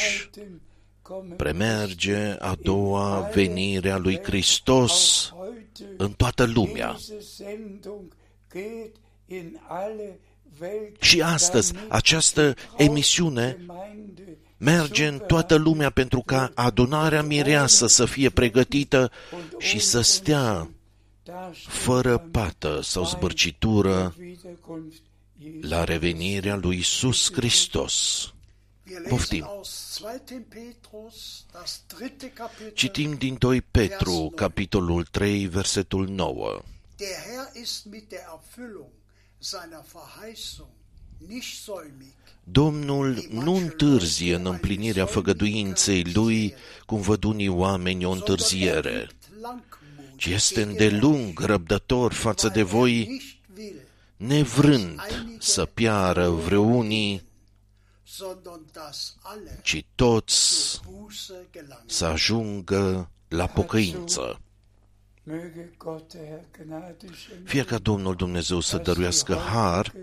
premerge 1.36 2.36
a 2.40 2.56
doua 2.62 3.30
venire 3.34 3.90
a 3.90 3.98
lui 3.98 4.20
Hristos 4.24 5.34
în 5.98 6.12
toată 6.12 6.46
lumea. 6.46 6.98
Și 11.00 11.22
astăzi 11.22 11.74
această 11.88 12.54
emisiune 12.78 13.66
merge 14.58 15.08
în 15.08 15.22
toată 15.28 15.56
lumea 15.56 15.90
pentru 15.90 16.22
ca 16.26 16.52
adunarea 16.56 17.22
mireasă 17.22 17.88
să 17.88 18.06
fie 18.06 18.30
pregătită 18.30 19.12
și 19.58 19.80
să 19.80 20.02
stea 20.02 20.70
fără 21.68 22.18
pată 22.18 22.82
sau 22.82 23.06
zbârcitură 23.06 24.16
la 25.62 25.84
revenirea 25.84 26.56
lui 26.56 26.78
Isus 26.78 27.32
Hristos. 27.34 28.28
Poftim. 29.08 29.48
Citim 32.74 33.14
din 33.14 33.36
2 33.40 33.62
Petru, 33.62 34.32
capitolul 34.36 35.04
3, 35.04 35.46
versetul 35.46 36.08
9. 36.08 36.62
Domnul 42.44 43.28
nu 43.30 43.56
întârzie 43.56 44.36
în 44.36 44.46
împlinirea 44.46 45.06
făgăduinței 45.06 46.04
lui, 46.14 46.54
cum 46.86 47.02
văd 47.02 47.24
unii 47.24 47.48
oameni 47.48 48.06
o 48.06 48.12
întârziere, 48.12 49.08
ci 50.18 50.26
este 50.26 50.62
îndelung 50.62 51.40
răbdător 51.40 52.14
față 52.14 52.48
de 52.48 52.62
voi, 52.62 53.22
nevrând 54.18 55.00
să 55.40 55.66
piară 55.66 56.30
vreunii, 56.30 57.24
ci 59.62 59.86
toți 59.96 60.82
să 61.86 62.06
ajungă 62.06 63.12
la 63.28 63.48
pocăință. 63.48 64.42
Fie 67.44 67.64
ca 67.64 67.78
Domnul 67.78 68.16
Dumnezeu 68.16 68.60
să 68.60 68.78
dăruiască 68.78 69.36
har 69.36 69.94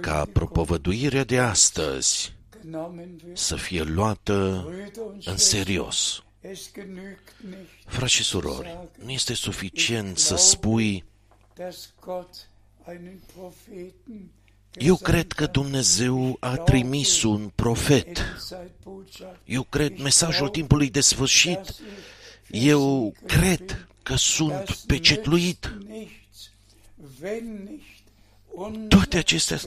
ca 0.00 0.26
propovăduirea 0.32 1.24
de 1.24 1.38
astăzi 1.38 2.34
să 3.32 3.56
fie 3.56 3.82
luată 3.82 4.68
în 5.24 5.36
serios. 5.36 6.25
Frați 7.86 8.12
și 8.12 8.22
surori, 8.22 8.78
nu 9.04 9.10
este 9.10 9.34
suficient 9.34 10.18
să 10.18 10.36
spui 10.36 11.04
eu 14.78 14.96
cred 14.96 15.32
că 15.32 15.46
Dumnezeu 15.46 16.36
a 16.40 16.56
trimis 16.56 17.22
un 17.22 17.50
profet. 17.54 18.24
Eu 19.44 19.62
cred 19.62 19.98
mesajul 19.98 20.48
timpului 20.48 20.90
de 20.90 21.00
sfârșit. 21.00 21.74
Eu 22.50 23.14
cred 23.26 23.88
că 24.02 24.16
sunt 24.16 24.78
pecetluit. 24.86 25.72
Toate 28.88 29.16
acestea 29.16 29.58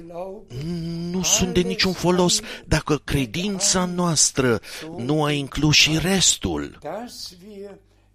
nu 1.11 1.23
sunt 1.23 1.53
de 1.53 1.59
niciun 1.59 1.93
folos 1.93 2.39
dacă 2.65 3.01
credința 3.03 3.85
noastră 3.85 4.61
nu 4.97 5.23
a 5.23 5.31
inclus 5.31 5.75
și 5.75 5.97
restul. 6.01 6.79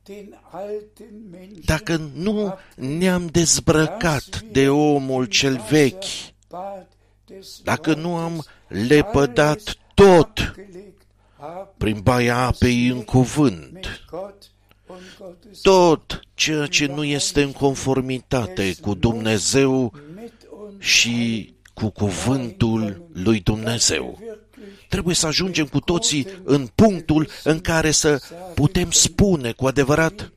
den 0.05 0.41
alten 0.51 1.14
Menschen 1.31 1.62
dacă 1.64 2.11
nu 2.14 2.55
ne-am 2.77 3.27
dezbrăcat 3.27 4.41
de 4.41 4.68
omul 4.68 5.25
cel 5.25 5.61
vechi, 5.70 6.05
Bad 6.49 6.87
des 7.27 7.61
dacă 7.62 7.95
nu 7.95 8.16
am 8.16 8.45
lepădat 8.68 9.77
tot 9.95 10.53
gelegt 10.55 11.07
haben 11.39 11.68
prin 11.77 12.01
baia 12.01 12.37
apei 12.37 12.87
în 12.87 13.03
cuvânt, 13.03 13.72
mit 13.72 14.05
Gott 14.11 14.51
und 14.87 15.01
Gottes 15.18 15.61
tot 15.61 16.20
ceea 16.35 16.66
ce 16.66 16.87
nu 16.87 17.05
este 17.05 17.43
în 17.43 17.53
conformitate 17.53 18.75
cu 18.81 18.95
Dumnezeu 18.95 19.93
mit 20.14 20.33
uns 20.33 20.34
și 20.79 21.49
cu 21.75 21.89
cuvântul 21.91 23.09
lui 23.12 23.41
Dumnezeu. 23.41 24.18
wirklich 24.20 24.45
Trebuie 24.89 25.14
să 25.14 25.27
ajungem 25.27 25.66
cu 25.66 25.81
toții 25.81 26.27
în 26.45 26.66
punctul 26.75 27.29
în 27.45 27.61
care 27.61 27.91
să 27.91 28.20
putem 28.55 28.91
spune 28.91 29.53
cu 29.53 29.66
adevărat, 29.66 30.33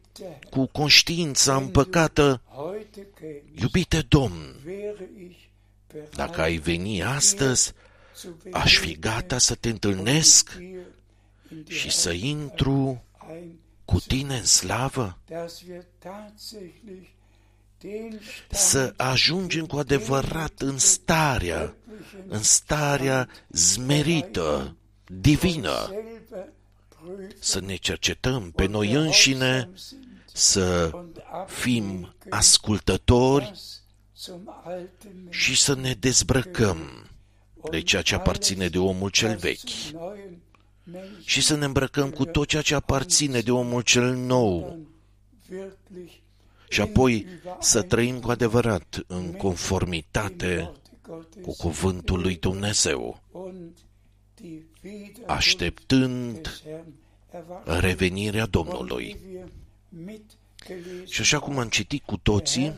cu 0.49 0.65
conștiința 0.65 1.55
împăcată, 1.55 2.41
heute 2.55 3.07
käme, 3.19 3.41
iubite 3.61 4.05
Domn, 4.07 4.55
wäre 4.65 5.09
ich 5.17 5.39
bereit 5.93 6.15
dacă 6.15 6.41
ai 6.41 6.57
veni 6.57 7.03
astăzi, 7.03 7.73
zu 8.15 8.27
aș 8.51 8.77
fi 8.77 8.99
gata 8.99 9.37
să 9.37 9.55
te 9.55 9.69
întâlnesc 9.69 10.55
dir 10.55 10.63
in 11.51 11.63
die 11.63 11.75
și 11.75 11.91
să 11.91 12.11
intru 12.11 13.03
ein, 13.29 13.59
cu 13.85 13.99
tine 13.99 14.37
în 14.37 14.45
slavă, 14.45 15.17
să 18.49 18.93
ajungem 18.97 19.65
cu 19.65 19.77
adevărat 19.77 20.53
în 20.59 20.77
starea, 20.77 21.75
în 22.27 22.43
starea 22.43 23.29
zmerită, 23.49 24.75
divină, 25.05 25.87
selber 25.89 26.53
prüfen 26.89 27.35
să 27.39 27.59
ne 27.59 27.75
cercetăm 27.75 28.51
pe 28.51 28.65
noi 28.65 28.91
înșine, 28.91 29.69
să 30.33 30.89
und 30.93 31.23
fim 31.47 32.15
ascultători 32.29 33.43
was 33.43 33.81
zum 34.17 34.61
alten 34.63 35.11
Menschen 35.13 35.31
și 35.31 35.61
să 35.61 35.75
ne 35.75 35.93
dezbrăcăm 35.93 37.09
de 37.71 37.81
ceea 37.81 38.01
ce 38.01 38.15
aparține 38.15 38.67
de 38.67 38.77
omul 38.77 39.09
cel 39.09 39.35
vechi. 39.35 39.69
Zum 39.69 39.99
neuen 39.99 40.41
Menschen 40.83 41.21
și 41.25 41.41
să 41.41 41.55
ne 41.55 41.65
îmbrăcăm 41.65 42.09
cu 42.09 42.25
tot 42.25 42.47
ceea 42.47 42.61
ce 42.61 42.75
aparține 42.75 43.39
de 43.39 43.51
omul 43.51 43.81
cel 43.81 44.15
nou. 44.15 44.79
wirklich 45.49 46.21
și 46.69 46.81
apoi 46.81 47.25
să 47.59 47.81
trăim 47.81 48.19
cu 48.19 48.29
adevărat 48.31 49.03
în 49.07 49.31
conformitate 49.33 50.55
Worte 50.59 50.79
Gottes 51.07 51.43
cu 51.43 51.55
cuvântul 51.55 52.21
lui 52.21 52.35
Dumnezeu, 52.35 53.21
und 53.31 53.77
die 54.35 54.65
Wiederkunft 54.83 55.29
așteptând 55.29 56.33
des 56.41 56.61
Herrn 56.65 56.93
erwarten. 57.31 57.79
revenirea 57.79 58.41
Und 58.43 58.51
Domnului. 58.51 59.17
wie 59.29 59.35
wir 59.37 59.47
mitgelesen 59.89 61.05
Și 61.05 61.21
așa 61.21 61.39
cum 61.39 61.57
am 61.57 61.69
citit 61.69 62.03
cu 62.05 62.17
toții, 62.17 62.73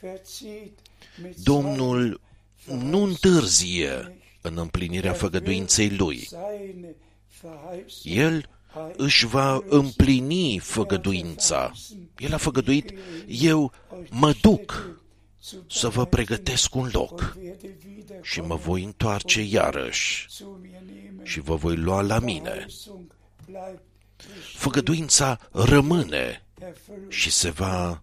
verzieht 0.00 0.78
mit 1.22 1.36
Domnul 1.36 2.20
nu 2.64 3.02
întârzie 3.02 4.16
în 4.40 4.56
împlinirea 4.58 5.12
făgăduinței 5.12 5.90
lui. 5.96 6.18
seine 6.18 6.94
Verheißung 7.42 8.16
El 8.16 8.48
își 8.96 9.26
va 9.26 9.60
împlini 9.68 10.58
făgăduința. 10.58 11.72
El 12.18 12.34
a 12.34 12.36
făgăduit, 12.36 12.92
eu 13.26 13.72
mă 14.10 14.34
duc 14.40 14.98
zu 15.42 15.64
să 15.68 15.88
vă 15.88 16.04
pregătesc 16.06 16.74
un 16.74 16.88
loc 16.92 17.36
werde 17.42 17.76
wieder 17.86 18.18
și 18.22 18.40
mă 18.40 18.54
voi 18.54 18.82
întoarce 18.84 19.42
iarăși 19.42 20.26
zu 20.30 20.58
mir 20.62 20.80
nehmen. 20.86 21.20
și 21.24 21.40
vă 21.40 21.54
voi 21.54 21.76
lua 21.76 22.00
la 22.00 22.18
mine. 22.18 22.66
Verheißung 22.66 23.14
bleibt 23.46 23.82
bestehen, 24.16 24.54
Făgăduința 24.54 25.38
rămâne 25.52 26.46
erfüllt. 26.60 27.12
și 27.12 27.30
se 27.30 27.50
va 27.50 28.00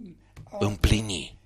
împlini. 0.60 1.38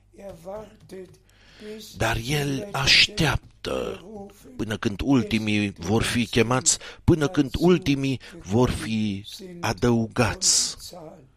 Er 1.61 1.67
wartet, 1.67 1.77
bis 1.77 1.95
Dar 1.97 2.15
die 2.15 2.35
el 2.35 2.47
Gerechten 2.47 2.81
așteaptă 2.81 3.99
berufen 4.03 4.55
până 4.55 4.77
când 4.77 4.99
ultimii 5.03 5.73
vor 5.77 6.03
fi 6.03 6.25
chemați, 6.25 6.77
până 7.03 7.27
când 7.27 7.51
ultimii 7.57 8.19
vor 8.41 8.69
fi 8.69 9.25
adăugați 9.59 10.75
Zahl 10.79 11.29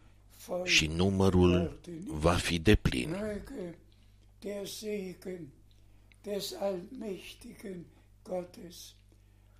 voll 0.46 0.66
și 0.66 0.86
numărul 0.86 1.78
va 2.06 2.32
fi 2.32 2.58
deplin. 2.58 3.08
möge 3.10 3.74
der 4.38 4.66
Segen 4.66 5.48
des 6.22 6.54
allmächtigen 6.60 7.84
Gottes 8.22 8.94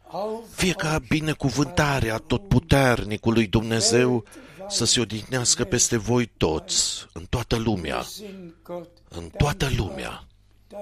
auf 0.06 0.54
Fie 0.54 0.72
ca 0.72 0.98
binecuvântarea 1.08 2.18
totputernicului 2.18 3.46
Dumnezeu 3.46 4.24
să 4.68 4.84
se 4.84 5.00
odihnească 5.00 5.64
peste 5.64 5.96
voi 5.96 6.26
toți, 6.26 7.06
în 7.12 7.24
toată 7.28 7.56
lumea, 7.56 8.02
sind 8.02 8.54
Gott 8.62 9.02
în 9.08 9.28
toată 9.36 9.68
lumea. 9.76 10.26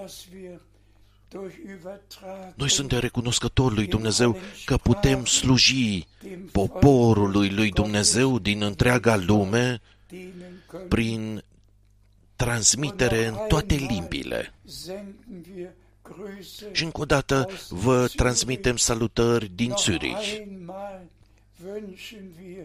Dass 0.00 0.26
wir 0.32 0.60
durch 1.28 1.54
Übertragung 1.64 2.52
Noi 2.56 2.68
suntem 2.70 2.98
recunoscători 2.98 3.74
lui 3.74 3.86
Dumnezeu 3.86 4.36
că 4.64 4.76
putem 4.76 5.24
sluji 5.24 6.06
poporului 6.52 7.50
lui 7.50 7.70
Dumnezeu 7.70 8.38
din 8.38 8.62
întreaga 8.62 9.16
lume 9.16 9.80
dienen 10.08 10.62
können. 10.70 10.88
prin 10.88 11.44
transmitere 12.36 13.26
în 13.26 13.34
toate 13.48 13.74
limbile. 13.74 14.52
Senden 14.64 15.44
wir 15.56 15.68
Grüße 16.08 16.72
Și 16.72 16.84
încă 16.84 17.00
o 17.00 17.04
dată 17.04 17.48
vă 17.68 18.06
transmitem 18.16 18.76
salutări 18.76 19.50
din 19.54 19.68
Noch 19.68 19.82
Zürich. 19.82 20.38
einmal 20.38 21.00
wünschen 21.64 22.24
wir, 22.44 22.64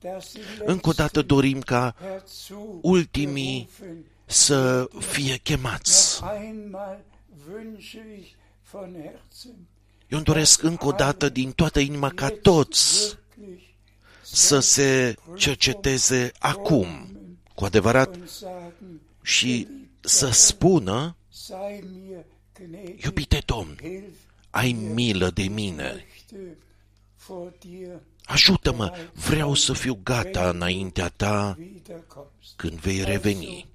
dass 0.00 0.32
die 0.32 0.42
Încă 0.64 0.88
o 0.88 0.92
dată 0.92 1.22
dorim 1.22 1.60
ca 1.60 1.94
herzu 2.00 2.78
ultimii 2.82 3.68
berufen. 3.78 4.04
Să 4.28 4.88
fie 4.98 5.36
chemați. 5.36 6.20
Noch 6.22 6.32
einmal 6.40 7.04
wünsche 7.48 8.18
ich 8.18 8.28
von 8.70 8.92
Herzen, 8.92 9.56
Eu 10.08 10.18
îmi 10.18 10.24
doresc 10.24 10.62
încă 10.62 10.86
o 10.86 10.92
dată 10.92 11.28
din 11.28 11.52
toată 11.52 11.80
inima 11.80 12.10
ca 12.10 12.28
toți 12.28 13.16
wirklich 13.38 13.68
să 14.22 14.58
se 14.58 15.14
cerceteze 15.36 16.32
acum, 16.38 16.88
cu 17.54 17.64
adevărat, 17.64 18.14
und 18.14 18.28
sagen, 18.28 19.00
și 19.22 19.68
să 20.00 20.30
spună, 20.30 21.16
sei 21.28 21.84
mir 21.92 22.24
gnädig, 22.54 23.04
iubite 23.04 23.42
Domn, 23.46 23.76
hilf 23.80 24.14
ai 24.50 24.72
milă 24.72 25.30
de 25.30 25.42
mine, 25.42 26.06
möchte 26.06 26.56
vor 27.26 27.52
dir 27.58 28.00
ajută-mă, 28.24 28.92
vreau 29.12 29.54
să 29.54 29.72
fiu 29.72 29.98
gata 30.02 30.48
înaintea 30.48 31.08
ta 31.08 31.56
wiederkommst. 31.58 32.52
când 32.56 32.78
vei 32.78 33.04
reveni. 33.04 33.66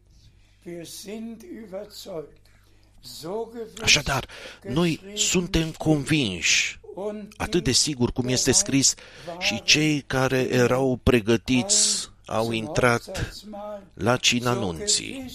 Așadar, 3.82 4.28
noi 4.64 5.02
suntem 5.16 5.72
convinși, 5.72 6.80
und 6.96 7.34
atât 7.38 7.64
de 7.64 7.72
sigur 7.72 8.12
cum 8.12 8.28
este 8.28 8.52
scris, 8.52 8.94
și 9.40 9.62
cei 9.64 10.02
care 10.08 10.48
erau 10.52 11.00
pregătiți 11.04 12.10
au 12.26 12.52
intrat 12.52 13.34
la 13.94 14.18
cina 14.18 14.54
nunții. 14.54 15.32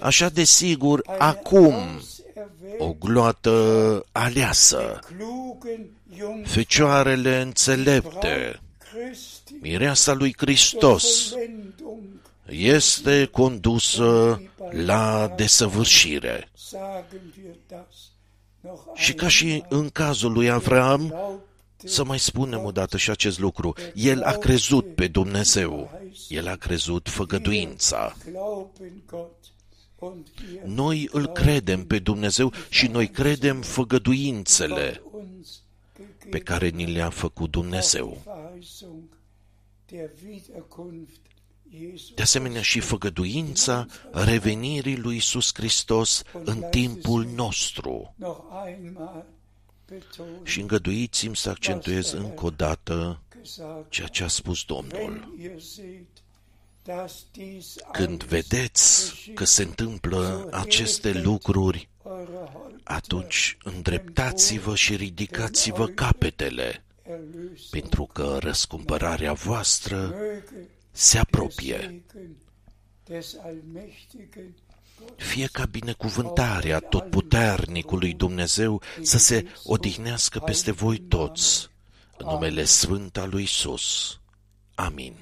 Așa 0.00 0.28
de 0.28 0.44
sigur, 0.44 1.02
acum, 1.18 1.74
o 2.78 2.92
gloată 2.92 4.04
aleasă, 4.12 4.98
fecioarele 6.44 7.40
înțelepte, 7.40 8.60
mireasa 9.60 10.12
lui 10.12 10.34
Hristos, 10.36 11.34
este 12.46 13.24
condusă 13.24 14.42
la 14.70 15.32
desăvârșire. 15.36 16.50
Și 18.94 19.14
ca 19.14 19.28
și 19.28 19.64
în 19.68 19.88
cazul 19.88 20.32
lui 20.32 20.50
Avram, 20.50 21.14
să 21.84 22.04
mai 22.04 22.18
spunem 22.18 22.64
odată 22.64 22.96
și 22.96 23.10
acest 23.10 23.38
lucru. 23.38 23.74
El 23.94 24.22
a 24.22 24.32
crezut 24.32 24.94
pe 24.94 25.06
Dumnezeu. 25.06 25.90
El 26.28 26.48
a 26.48 26.56
crezut 26.56 27.08
făgăduința. 27.08 28.16
Noi 30.64 31.08
îl 31.12 31.26
credem 31.26 31.84
pe 31.84 31.98
Dumnezeu 31.98 32.52
și 32.68 32.86
noi 32.86 33.08
credem 33.08 33.60
făgăduințele 33.60 35.02
pe 36.30 36.38
care 36.38 36.68
ni 36.68 36.86
le-a 36.86 37.10
făcut 37.10 37.50
Dumnezeu. 37.50 38.22
De 42.14 42.22
asemenea 42.22 42.62
și 42.62 42.80
făgăduința 42.80 43.86
revenirii 44.12 44.96
lui 44.96 45.14
Iisus 45.14 45.50
Hristos 45.54 46.22
în 46.44 46.62
timpul 46.70 47.24
nostru. 47.34 48.14
Și 50.42 50.60
îngăduiți-mi 50.60 51.36
să 51.36 51.48
accentuez 51.48 52.12
încă 52.12 52.44
o 52.44 52.50
dată 52.50 53.22
ceea 53.88 54.06
ce 54.06 54.24
a 54.24 54.28
spus 54.28 54.64
Domnul. 54.64 55.34
Când 57.92 58.24
vedeți 58.24 59.14
că 59.34 59.44
se 59.44 59.62
întâmplă 59.62 60.48
aceste 60.52 61.12
lucruri, 61.12 61.88
atunci 62.82 63.56
îndreptați-vă 63.62 64.74
și 64.74 64.96
ridicați-vă 64.96 65.86
capetele, 65.86 66.84
pentru 67.70 68.04
că 68.12 68.36
răscumpărarea 68.40 69.32
voastră 69.32 70.14
se 70.92 71.12
der 71.12 71.22
apropie. 71.22 71.78
Segen 71.78 72.36
des 73.08 73.36
allmächtigen 73.36 74.54
Gottes 74.98 75.26
Fie 75.26 75.46
ca 75.46 75.66
binecuvântarea 75.66 76.80
totputernicului 76.80 78.14
Dumnezeu 78.14 78.82
să 79.02 79.18
se 79.18 79.46
odihnească 79.64 80.38
peste 80.38 80.70
voi 80.70 80.98
toți, 80.98 81.70
în 82.18 82.26
numele 82.26 82.64
Sfânt 82.64 83.16
al 83.16 83.28
lui 83.28 83.42
Isus. 83.42 84.20
Amin. 84.74 85.14